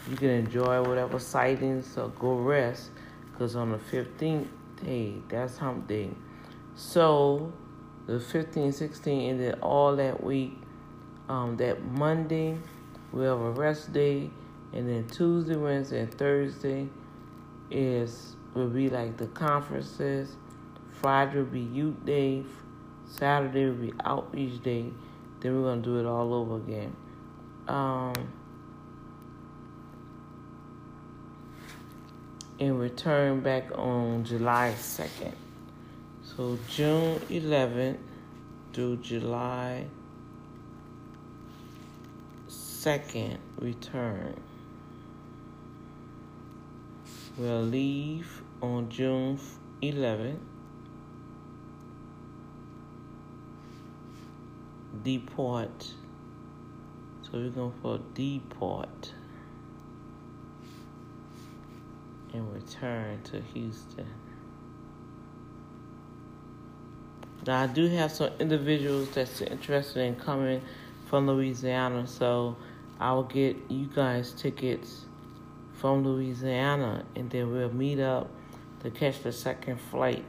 [0.09, 2.91] you can enjoy whatever sightings or go rest
[3.39, 4.47] because on the 15th,
[4.83, 6.09] day, that's hump day.
[6.75, 7.53] So
[8.05, 10.57] the 15, 16, and then all that week,
[11.29, 12.57] um, that Monday,
[13.13, 14.29] we have a rest day,
[14.73, 16.89] and then Tuesday, Wednesday, and Thursday
[17.71, 20.35] is will be like the conferences.
[21.01, 22.43] Friday will be youth day.
[23.07, 24.91] Saturday will be outreach day.
[25.39, 26.93] Then we're gonna do it all over again.
[27.69, 28.13] Um,
[32.59, 35.33] and return back on July 2nd.
[36.23, 37.97] So June 11th
[38.73, 39.85] through July
[42.49, 44.35] 2nd return.
[47.37, 49.39] We'll leave on June
[49.81, 50.39] 11th.
[55.03, 55.93] Deport.
[57.21, 59.13] So we're going for deport
[62.39, 64.07] and return to Houston.
[67.45, 70.61] Now, I do have some individuals that's interested in coming
[71.09, 72.55] from Louisiana, so
[72.99, 75.05] I will get you guys tickets
[75.73, 78.29] from Louisiana, and then we'll meet up
[78.81, 80.23] to catch the second flight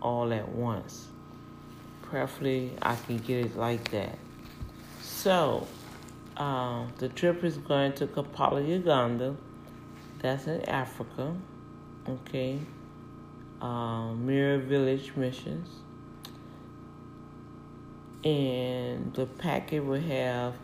[0.00, 1.08] all at once.
[2.02, 4.18] Preferably, I can get it like that.
[5.02, 5.66] So,
[6.36, 9.36] um, the trip is going to Kampala, Uganda
[10.24, 11.36] that's in Africa.
[12.08, 12.58] Okay.
[13.60, 15.68] Um, Mirror Village Missions.
[18.24, 20.54] And the packet will have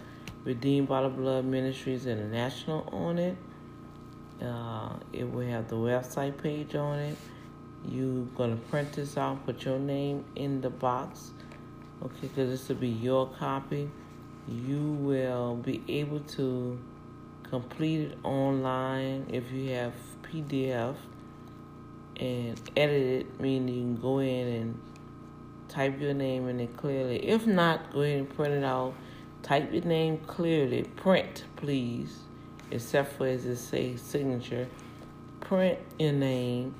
[0.45, 3.37] Redeemed by the Blood Ministries International on it.
[4.43, 7.19] Uh, it will have the website page on it.
[7.87, 11.33] You're gonna print this out, put your name in the box,
[12.03, 12.29] okay?
[12.29, 13.91] Because this will be your copy.
[14.49, 16.79] You will be able to
[17.51, 19.93] complete it online if you have
[20.23, 20.95] PDF
[22.17, 24.81] and edit it, meaning you can go in and
[25.69, 27.29] type your name in it clearly.
[27.29, 28.95] If not, go ahead and print it out.
[29.43, 30.83] Type your name clearly.
[30.83, 32.19] Print, please,
[32.71, 34.69] except for as it says signature.
[35.41, 36.75] Print your name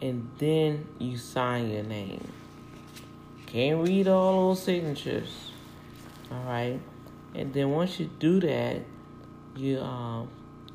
[0.00, 2.26] and then you sign your name.
[3.46, 5.52] Can't read all those signatures.
[6.30, 6.80] All right.
[7.34, 8.82] And then once you do that,
[9.56, 10.30] you um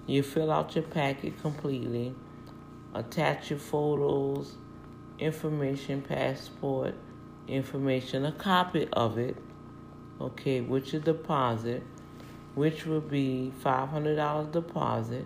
[0.06, 2.14] you fill out your packet completely
[2.94, 4.56] attach your photos,
[5.20, 6.94] information, passport,
[7.48, 9.36] information, a copy of it,
[10.22, 11.84] okay, which is deposit,
[12.56, 15.26] which will be $500 deposit,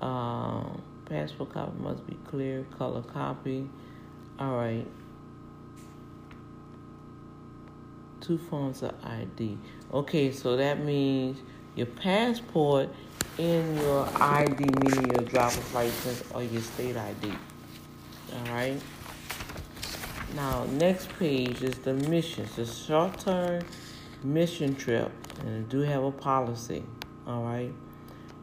[0.00, 3.68] Um, passport copy must be clear, color copy.
[4.38, 4.86] All right.
[8.20, 9.58] Two forms of ID.
[9.92, 11.38] Okay, so that means
[11.80, 12.90] your passport
[13.38, 17.32] and your ID, meaning your driver's license or your state ID.
[18.34, 18.78] All right.
[20.36, 23.62] Now, next page is the missions, the short term
[24.22, 25.10] mission trip,
[25.40, 26.84] and I do have a policy.
[27.26, 27.72] All right.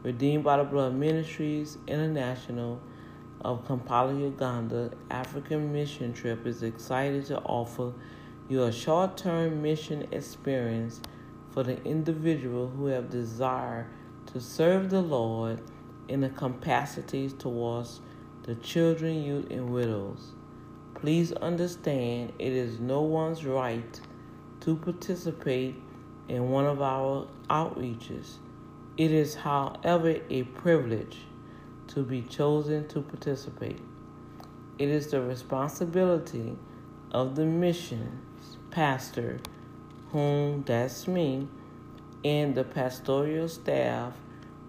[0.02, 2.80] Redeemed by the Blood Ministries International
[3.42, 7.92] of Kampala, Uganda, African mission trip is excited to offer
[8.48, 11.00] you a short term mission experience
[11.52, 13.88] for the individual who have desire
[14.32, 15.60] to serve the Lord
[16.08, 18.00] in the capacities towards
[18.42, 20.32] the children, youth, and widows.
[20.94, 24.00] Please understand it is no one's right
[24.60, 25.76] to participate
[26.28, 28.36] in one of our outreaches.
[28.96, 31.18] It is, however, a privilege
[31.88, 33.80] to be chosen to participate.
[34.78, 36.56] It is the responsibility
[37.12, 39.40] of the missions pastor,
[40.12, 41.48] whom that's me,
[42.24, 44.14] and the pastoral staff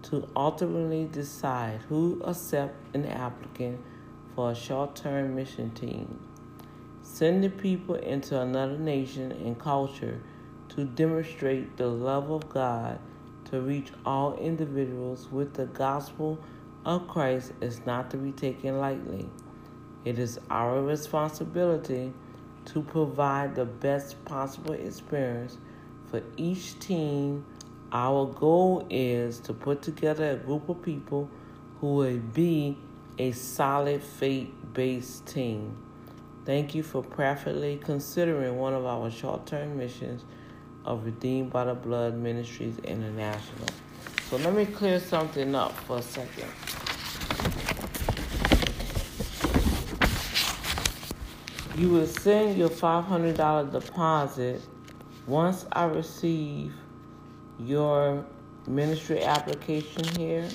[0.02, 3.80] to ultimately decide who accept an applicant
[4.34, 6.20] for a short term mission team.
[7.02, 10.20] Sending people into another nation and culture
[10.70, 12.98] to demonstrate the love of God
[13.50, 16.38] to reach all individuals with the gospel
[16.84, 19.28] of Christ is not to be taken lightly.
[20.04, 22.12] It is our responsibility
[22.72, 25.58] to provide the best possible experience
[26.10, 27.44] for each team.
[27.92, 31.28] Our goal is to put together a group of people
[31.80, 32.76] who will be
[33.18, 35.76] a solid faith based team.
[36.44, 40.24] Thank you for prayerfully considering one of our short term missions
[40.84, 43.68] of Redeemed by the Blood Ministries International.
[44.30, 46.79] So let me clear something up for a second.
[51.76, 54.60] You will send your $500 deposit
[55.26, 56.74] once I receive
[57.58, 58.24] your
[58.66, 60.48] ministry application here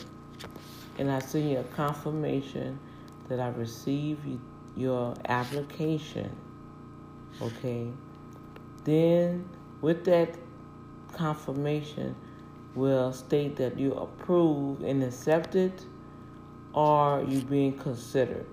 [0.97, 2.79] and I send you a confirmation
[3.29, 4.39] that I received
[4.75, 6.35] your application.
[7.41, 7.87] Okay?
[8.83, 9.49] Then,
[9.81, 10.35] with that
[11.13, 12.15] confirmation,
[12.75, 15.71] will state that you approve and accepted
[16.73, 18.45] or you being considered.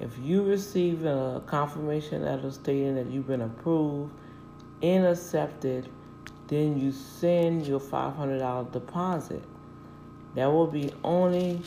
[0.00, 4.12] If you receive a confirmation letter stating that you've been approved
[4.82, 5.88] and accepted,
[6.48, 9.42] then you send your $500 deposit.
[10.34, 11.60] That will be only,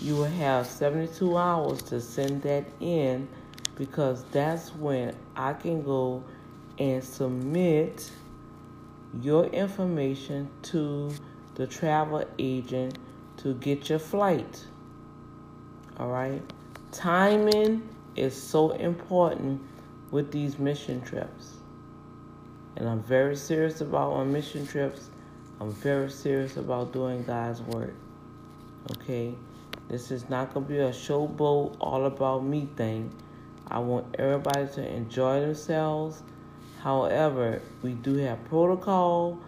[0.00, 3.28] you will have 72 hours to send that in
[3.74, 6.24] because that's when I can go
[6.78, 8.10] and submit
[9.20, 11.12] your information to
[11.54, 12.98] the travel agent
[13.38, 14.64] to get your flight.
[15.98, 16.42] All right?
[16.96, 19.60] Timing is so important
[20.10, 21.52] with these mission trips.
[22.76, 25.10] And I'm very serious about my mission trips
[25.58, 27.94] I'm very serious about doing God's work.
[28.92, 29.34] Okay?
[29.88, 33.10] This is not going to be a showboat, all about me thing.
[33.68, 36.22] I want everybody to enjoy themselves.
[36.82, 39.38] However, we do have protocol,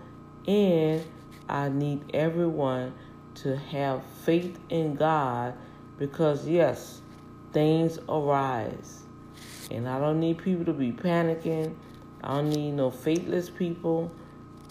[0.47, 1.05] and
[1.49, 2.95] I need everyone
[3.37, 5.55] to have faith in God
[5.99, 7.03] because, yes,
[7.53, 9.03] things arise.
[9.71, 11.75] And I don't need people to be panicking.
[12.23, 14.11] I don't need no faithless people,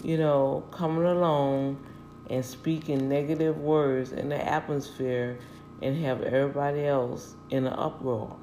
[0.02, 1.84] you know, coming along
[2.28, 5.38] and speaking negative words in the atmosphere
[5.80, 8.36] and have everybody else in an uproar.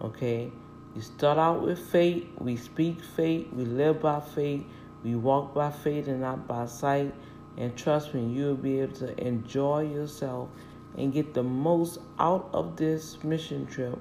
[0.00, 0.50] Okay?
[0.94, 4.64] You start out with faith, we speak faith, we live by faith,
[5.04, 7.14] we walk by faith and not by sight.
[7.58, 10.48] And trust me, you'll be able to enjoy yourself
[10.96, 13.98] and get the most out of this mission trip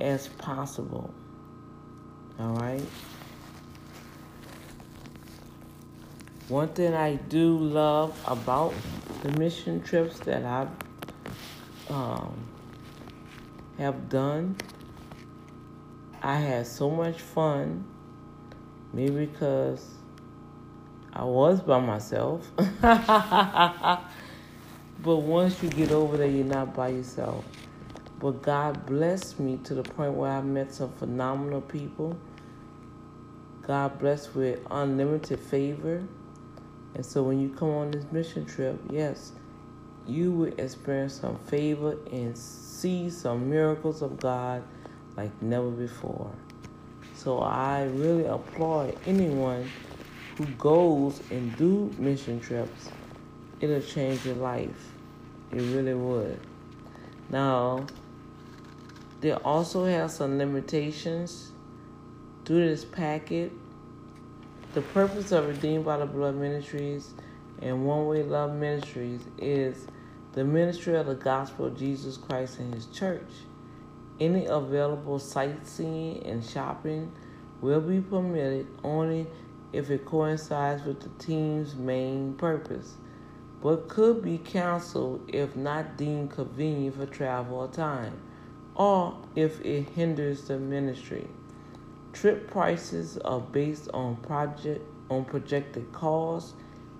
[0.00, 1.12] as possible.
[2.38, 2.82] All right?
[6.48, 8.74] One thing I do love about
[9.22, 10.66] the mission trips that I
[11.88, 12.46] um,
[13.78, 14.56] have done,
[16.22, 17.84] I had so much fun.
[18.92, 19.86] Maybe because
[21.12, 22.50] I was by myself.
[25.04, 27.44] but once you get over there, you're not by yourself.
[28.18, 32.16] But God blessed me to the point where I met some phenomenal people.
[33.60, 36.02] God blessed with unlimited favor.
[36.94, 39.32] And so when you come on this mission trip, yes,
[40.06, 44.62] you will experience some favor and see some miracles of God
[45.18, 46.30] like never before.
[47.14, 49.68] So I really applaud anyone
[50.38, 52.90] who goes and do mission trips.
[53.60, 54.93] It'll change your life.
[55.54, 56.40] It really would.
[57.30, 57.86] Now,
[59.20, 61.52] they also have some limitations
[62.44, 63.52] through this packet
[64.74, 67.14] the purpose of Redeemed by the Blood Ministries
[67.62, 69.86] and One Way Love Ministries is
[70.32, 73.30] the ministry of the gospel of Jesus Christ and His church.
[74.18, 77.12] Any available sightseeing and shopping
[77.60, 79.28] will be permitted only
[79.72, 82.94] if it coincides with the team's main purpose,
[83.64, 88.12] but could be canceled if not deemed convenient for travel or time,
[88.74, 91.26] or if it hinders the ministry.
[92.12, 96.52] Trip prices are based on project on projected costs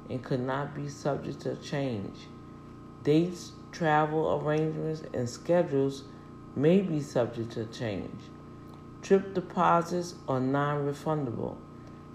[0.08, 2.16] and could not be subject to change.
[3.02, 6.04] Dates, travel arrangements, and schedules
[6.56, 8.22] may be subject to change.
[9.02, 11.56] Trip deposits are non refundable.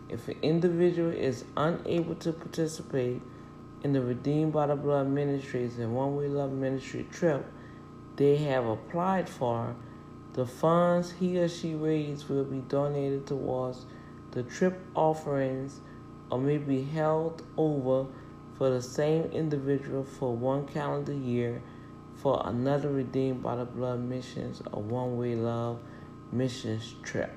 [0.10, 3.22] If an individual is unable to participate
[3.84, 7.46] in the Redeemed by the Blood Ministries and One Way Love Ministry trip
[8.20, 9.78] they have applied for,
[10.34, 13.86] the funds he or she raises will be donated towards
[14.32, 15.80] the trip offerings
[16.30, 18.08] or may be held over
[18.58, 21.62] for the same individual for one calendar year
[22.16, 25.80] for another Redeemed by the Blood Missions or One Way Love
[26.34, 27.32] Missions trip.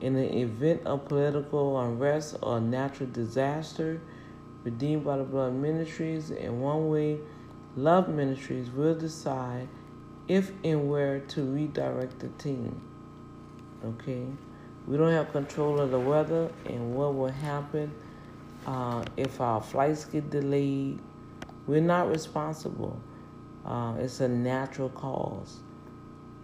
[0.00, 4.00] In the event of political unrest or natural disaster,
[4.64, 7.18] Redeemed by the Blood Ministries and One Way
[7.76, 9.68] Love Ministries will decide
[10.26, 12.80] if and where to redirect the team.
[13.84, 14.26] Okay?
[14.86, 17.92] We don't have control of the weather and what will happen
[18.66, 20.98] uh, if our flights get delayed.
[21.66, 23.00] We're not responsible.
[23.64, 25.60] Uh, it's a natural cause.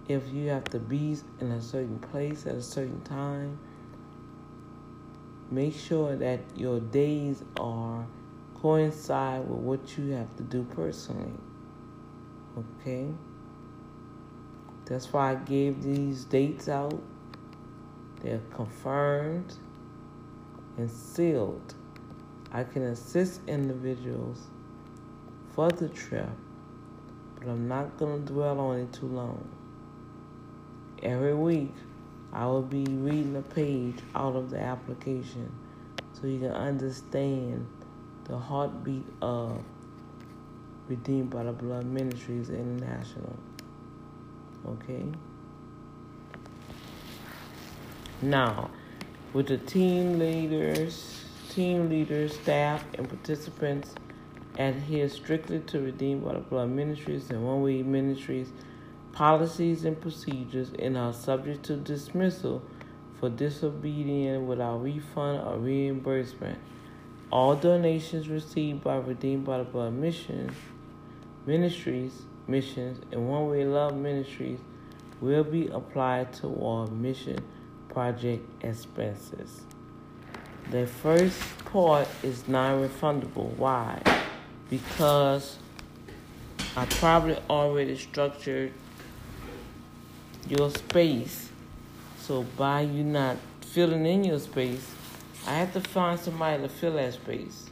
[0.09, 3.59] If you have to be in a certain place at a certain time,
[5.51, 8.07] make sure that your days are
[8.55, 11.38] coincide with what you have to do personally.
[12.59, 13.09] Okay?
[14.86, 17.01] That's why I gave these dates out.
[18.22, 19.55] They're confirmed
[20.76, 21.74] and sealed.
[22.53, 24.47] I can assist individuals
[25.53, 26.28] for the trip,
[27.36, 29.49] but I'm not going to dwell on it too long.
[31.03, 31.74] Every week,
[32.35, 35.53] I will be reading a page out of the application
[36.12, 37.66] so you can understand
[38.24, 39.62] the heartbeat of
[40.89, 43.37] Redeemed by the Blood Ministries International.
[44.66, 45.05] Okay?
[48.20, 48.70] Now,
[49.32, 53.95] with the team leaders, team leaders, staff, and participants
[54.59, 58.51] adhere strictly to Redeemed by the Blood Ministries and One Way Ministries
[59.15, 62.62] policies and procedures and are subject to dismissal
[63.19, 66.59] for disobedience without refund or reimbursement.
[67.31, 70.55] All donations received by Redeemed by the Blood Mission
[71.47, 74.59] Ministries missions and One Way Love Ministries
[75.21, 77.39] will be applied toward mission
[77.89, 79.62] project expenses.
[80.71, 83.55] The first part is non refundable.
[83.57, 84.03] Why?
[84.71, 85.59] Because
[86.77, 88.73] I probably already structured
[90.49, 91.51] your space.
[92.18, 94.95] So by you not filling in your space,
[95.47, 97.70] I have to find somebody to fill that space.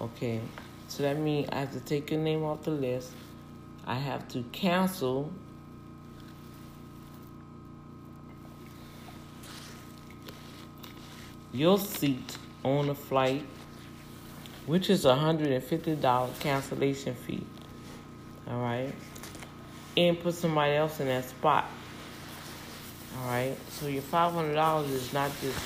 [0.00, 0.40] Okay.
[0.88, 3.12] So that means I have to take your name off the list.
[3.86, 5.30] I have to cancel
[11.52, 13.44] your seat on the flight,
[14.66, 17.44] which is a $150 cancellation fee.
[18.48, 18.92] All right.
[19.96, 21.68] And put somebody else in that spot.
[23.18, 23.56] All right.
[23.70, 25.58] So your $500 is not just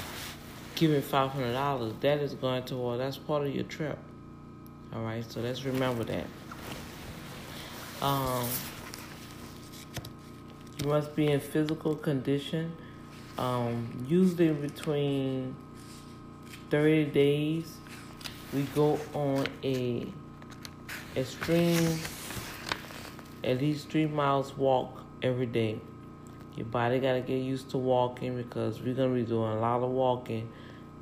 [0.75, 2.01] giving $500.
[2.01, 3.99] That is going toward, that's part of your trip.
[4.95, 5.25] All right.
[5.29, 6.27] So let's remember that.
[8.03, 8.47] Um,
[10.83, 12.73] you must be in physical condition.
[13.37, 15.55] Um, usually between
[16.71, 17.75] 30 days,
[18.53, 20.07] we go on a
[21.17, 21.99] extreme,
[23.45, 25.79] at least three miles walk every day.
[26.57, 29.61] Your body got to get used to walking because we're going to be doing a
[29.61, 30.51] lot of walking.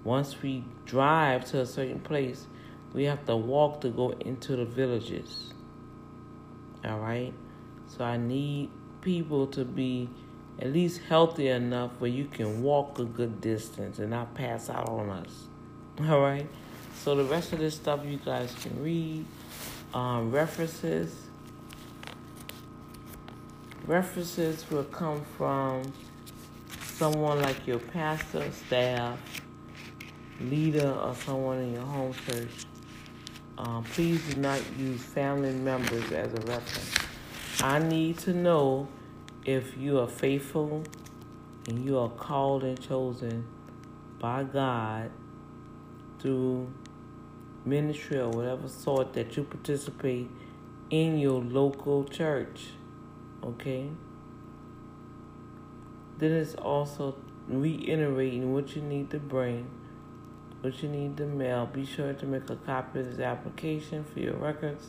[0.04, 2.46] Once we drive to a certain place,
[2.92, 5.52] we have to walk to go into the villages.
[6.84, 7.32] All right?
[7.86, 8.70] So I need
[9.00, 10.08] people to be
[10.60, 14.88] at least healthy enough where you can walk a good distance and not pass out
[14.88, 15.46] on us.
[16.08, 16.46] All right.
[16.94, 19.24] So the rest of this stuff you guys can read.
[19.94, 21.27] Um, references.
[23.88, 25.94] References will come from
[26.82, 29.18] someone like your pastor, staff,
[30.42, 32.66] leader, or someone in your home church.
[33.56, 36.96] Um, please do not use family members as a reference.
[37.62, 38.88] I need to know
[39.46, 40.84] if you are faithful
[41.66, 43.46] and you are called and chosen
[44.18, 45.10] by God
[46.18, 46.70] through
[47.64, 50.28] ministry or whatever sort that you participate
[50.90, 52.66] in your local church.
[53.42, 53.88] Okay?
[56.18, 57.16] Then it's also
[57.48, 59.70] reiterating what you need to bring,
[60.60, 61.66] what you need to mail.
[61.66, 64.86] Be sure to make a copy of this application for your records.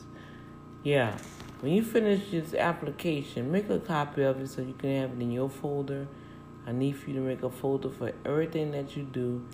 [0.83, 1.17] Yeah.
[1.61, 5.21] When you finish this application, make a copy of it so you can have it
[5.21, 6.07] in your folder.
[6.65, 9.45] I need for you to make a folder for everything that you do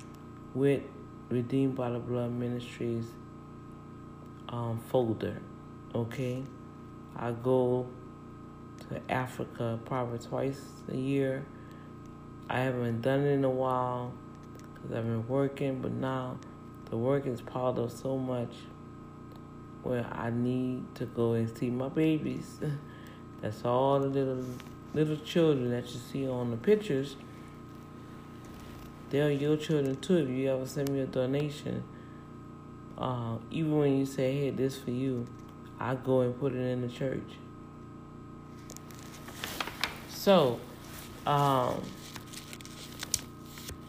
[0.53, 0.83] with
[1.29, 3.05] Redeemed by the Blood Ministries
[4.49, 5.41] um, folder.
[5.93, 6.43] Okay?
[7.15, 7.87] I go
[8.89, 10.61] to Africa probably twice
[10.91, 11.45] a year.
[12.49, 14.13] I haven't done it in a while
[14.73, 16.37] because I've been working, but now
[16.89, 18.53] the work is piled up so much
[19.83, 22.59] where I need to go and see my babies.
[23.41, 24.45] That's all the little
[24.93, 27.15] little children that you see on the pictures.
[29.09, 30.17] They're your children too.
[30.17, 31.83] If you ever send me a donation,
[32.97, 35.27] uh, even when you say, "Hey, this for you,"
[35.79, 37.37] I go and put it in the church.
[40.25, 40.59] So,
[41.27, 41.83] um,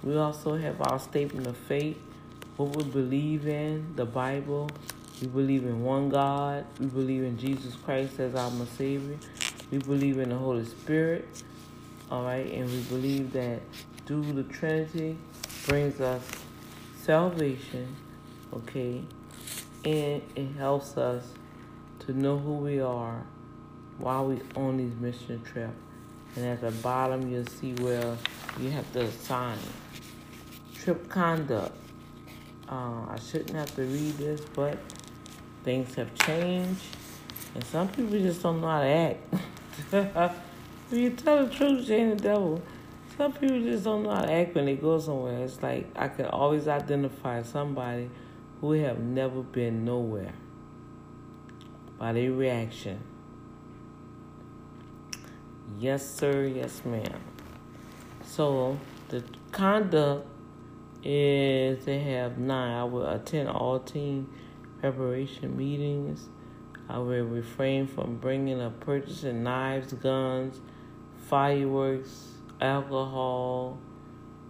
[0.03, 1.97] we also have our statement of faith,
[2.59, 4.68] what we believe in, the Bible,
[5.22, 6.66] we believe in one God.
[6.78, 9.16] We believe in Jesus Christ as our Savior.
[9.70, 11.26] We believe in the Holy Spirit.
[12.11, 13.62] All right, and we believe that
[14.05, 15.16] through the Trinity
[15.66, 16.22] brings us
[17.01, 17.97] salvation.
[18.53, 19.03] Okay,
[19.87, 21.32] and it helps us
[22.01, 23.24] to know who we are
[23.97, 25.70] while we on these mission trip.
[26.37, 28.16] And at the bottom, you'll see where
[28.61, 29.59] you have to sign
[30.74, 31.74] trip conduct.
[32.68, 34.78] Uh, I shouldn't have to read this, but
[35.64, 36.84] things have changed,
[37.55, 39.34] and some people just don't know how to act.
[40.91, 42.62] if you tell the truth, you ain't the devil.
[43.16, 45.43] Some people just don't know how to act when they go somewhere.
[45.43, 48.11] It's like I can always identify somebody
[48.61, 50.34] who have never been nowhere
[51.99, 53.01] by their reaction.
[55.79, 56.45] Yes, sir.
[56.45, 57.21] Yes, ma'am.
[58.23, 60.27] So the conduct
[61.03, 62.77] is they have nine.
[62.77, 64.29] I will attend all team
[64.81, 66.29] preparation meetings.
[66.89, 70.61] I will refrain from bringing or purchasing knives, guns,
[71.29, 73.79] fireworks, alcohol,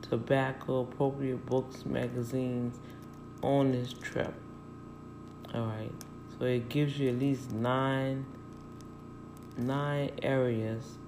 [0.02, 2.78] tobacco, appropriate books, magazines
[3.42, 4.34] on this trip.
[5.54, 5.92] Alright.
[6.38, 8.26] So it gives you at least nine
[9.56, 10.98] nine areas.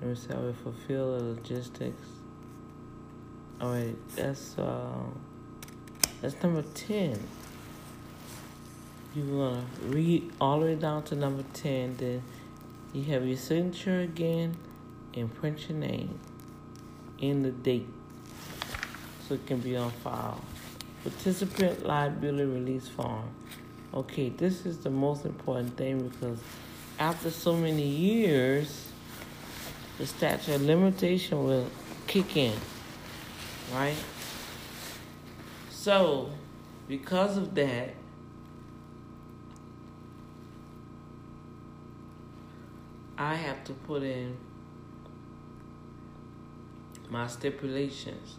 [0.00, 2.02] Let me see how we fulfill the logistics.
[3.60, 5.04] Alright, that's uh
[6.20, 7.18] that's number ten.
[9.14, 12.22] You're gonna read all the way down to number 10 then
[12.92, 14.54] you have your signature again
[15.14, 16.18] and print your name
[17.18, 17.88] in the date
[19.26, 20.38] so it can be on file.
[21.02, 23.30] Participant liability release form.
[23.94, 26.38] Okay this is the most important thing because
[26.98, 28.90] after so many years
[29.98, 31.68] the statute of limitation will
[32.06, 32.54] kick in
[33.74, 33.96] right
[35.70, 36.30] so
[36.88, 37.94] because of that
[43.18, 44.36] I have to put in
[47.08, 48.36] my stipulations.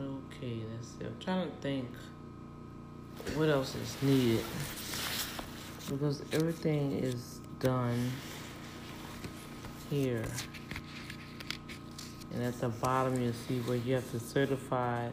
[0.00, 1.88] Okay, let's I'm trying to think
[3.34, 4.44] what else is needed
[5.88, 8.10] because everything is done
[9.90, 10.24] here.
[12.32, 15.08] And at the bottom, you'll see where you have to certify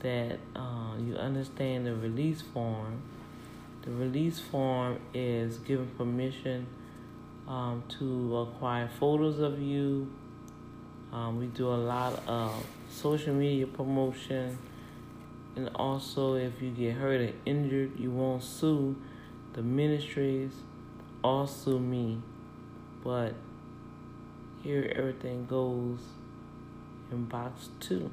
[0.00, 3.02] that uh, you understand the release form.
[3.82, 6.66] The release form is giving permission
[7.46, 10.10] um, to acquire photos of you.
[11.12, 14.58] Um, we do a lot of social media promotion.
[15.54, 18.96] And also, if you get hurt or injured, you won't sue
[19.52, 20.52] the ministries
[21.22, 22.22] or sue me.
[23.04, 23.34] But
[24.62, 25.98] here, everything goes
[27.10, 28.10] in box two.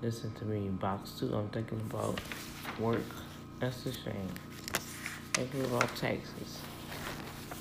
[0.00, 1.34] Listen to me, box two.
[1.34, 2.20] I'm thinking about
[2.78, 3.02] work.
[3.58, 4.28] That's a shame.
[5.32, 6.60] Thinking about taxes.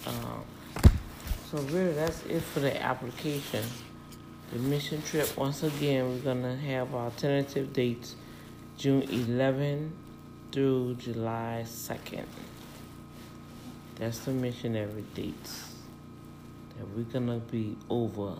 [0.05, 0.43] Um,
[1.49, 3.63] so really, that's it for the application.
[4.51, 5.35] The mission trip.
[5.35, 8.15] Once again, we're gonna have our tentative dates,
[8.77, 9.91] June 11
[10.53, 12.25] through July 2nd.
[13.95, 15.73] That's the missionary dates
[16.77, 18.35] that we're gonna be over.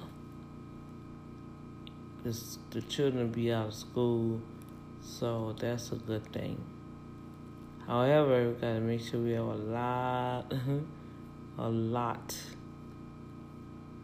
[2.23, 4.39] This, the children be out of school,
[5.01, 6.57] so that's a good thing.
[7.85, 10.53] However, we gotta make sure we have a lot,
[11.57, 12.37] a lot,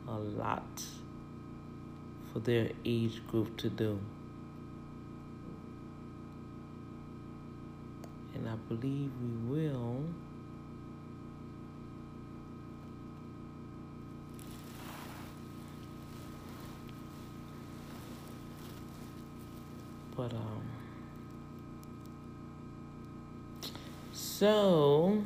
[0.10, 0.84] a lot
[2.34, 3.99] for their age group to do.
[8.34, 10.03] And I believe we will.
[20.17, 20.61] But um
[24.11, 25.23] so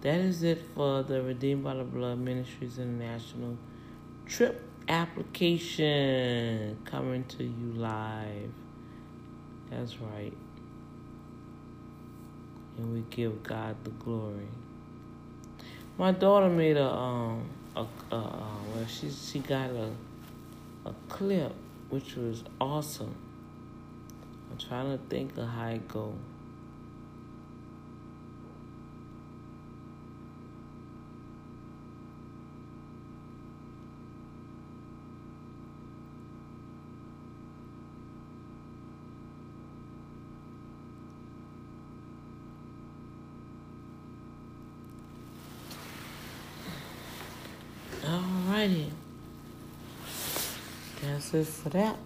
[0.00, 3.56] that is it for the Redeemed by the Blood Ministries International
[4.26, 8.52] trip application coming to you live.
[9.70, 10.34] That's right.
[12.76, 14.48] And we give God the glory.
[15.96, 19.90] My daughter made a um a, a, a well she she got a
[20.84, 21.54] a clip
[21.88, 23.14] which was awesome.
[24.50, 26.14] I'm trying to think of how it go.
[48.04, 48.90] Alrighty.
[51.00, 51.98] That's it for that.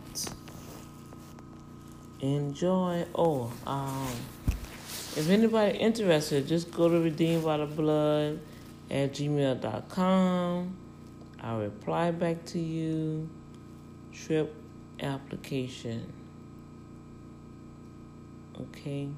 [2.20, 3.06] Enjoy.
[3.14, 4.08] Oh, um,
[5.16, 8.40] if anybody interested, just go to redeemed by the blood
[8.90, 10.76] at gmail.com.
[11.40, 13.28] I'll reply back to you.
[14.12, 14.54] Trip
[15.00, 16.12] application.
[18.60, 19.08] Okay.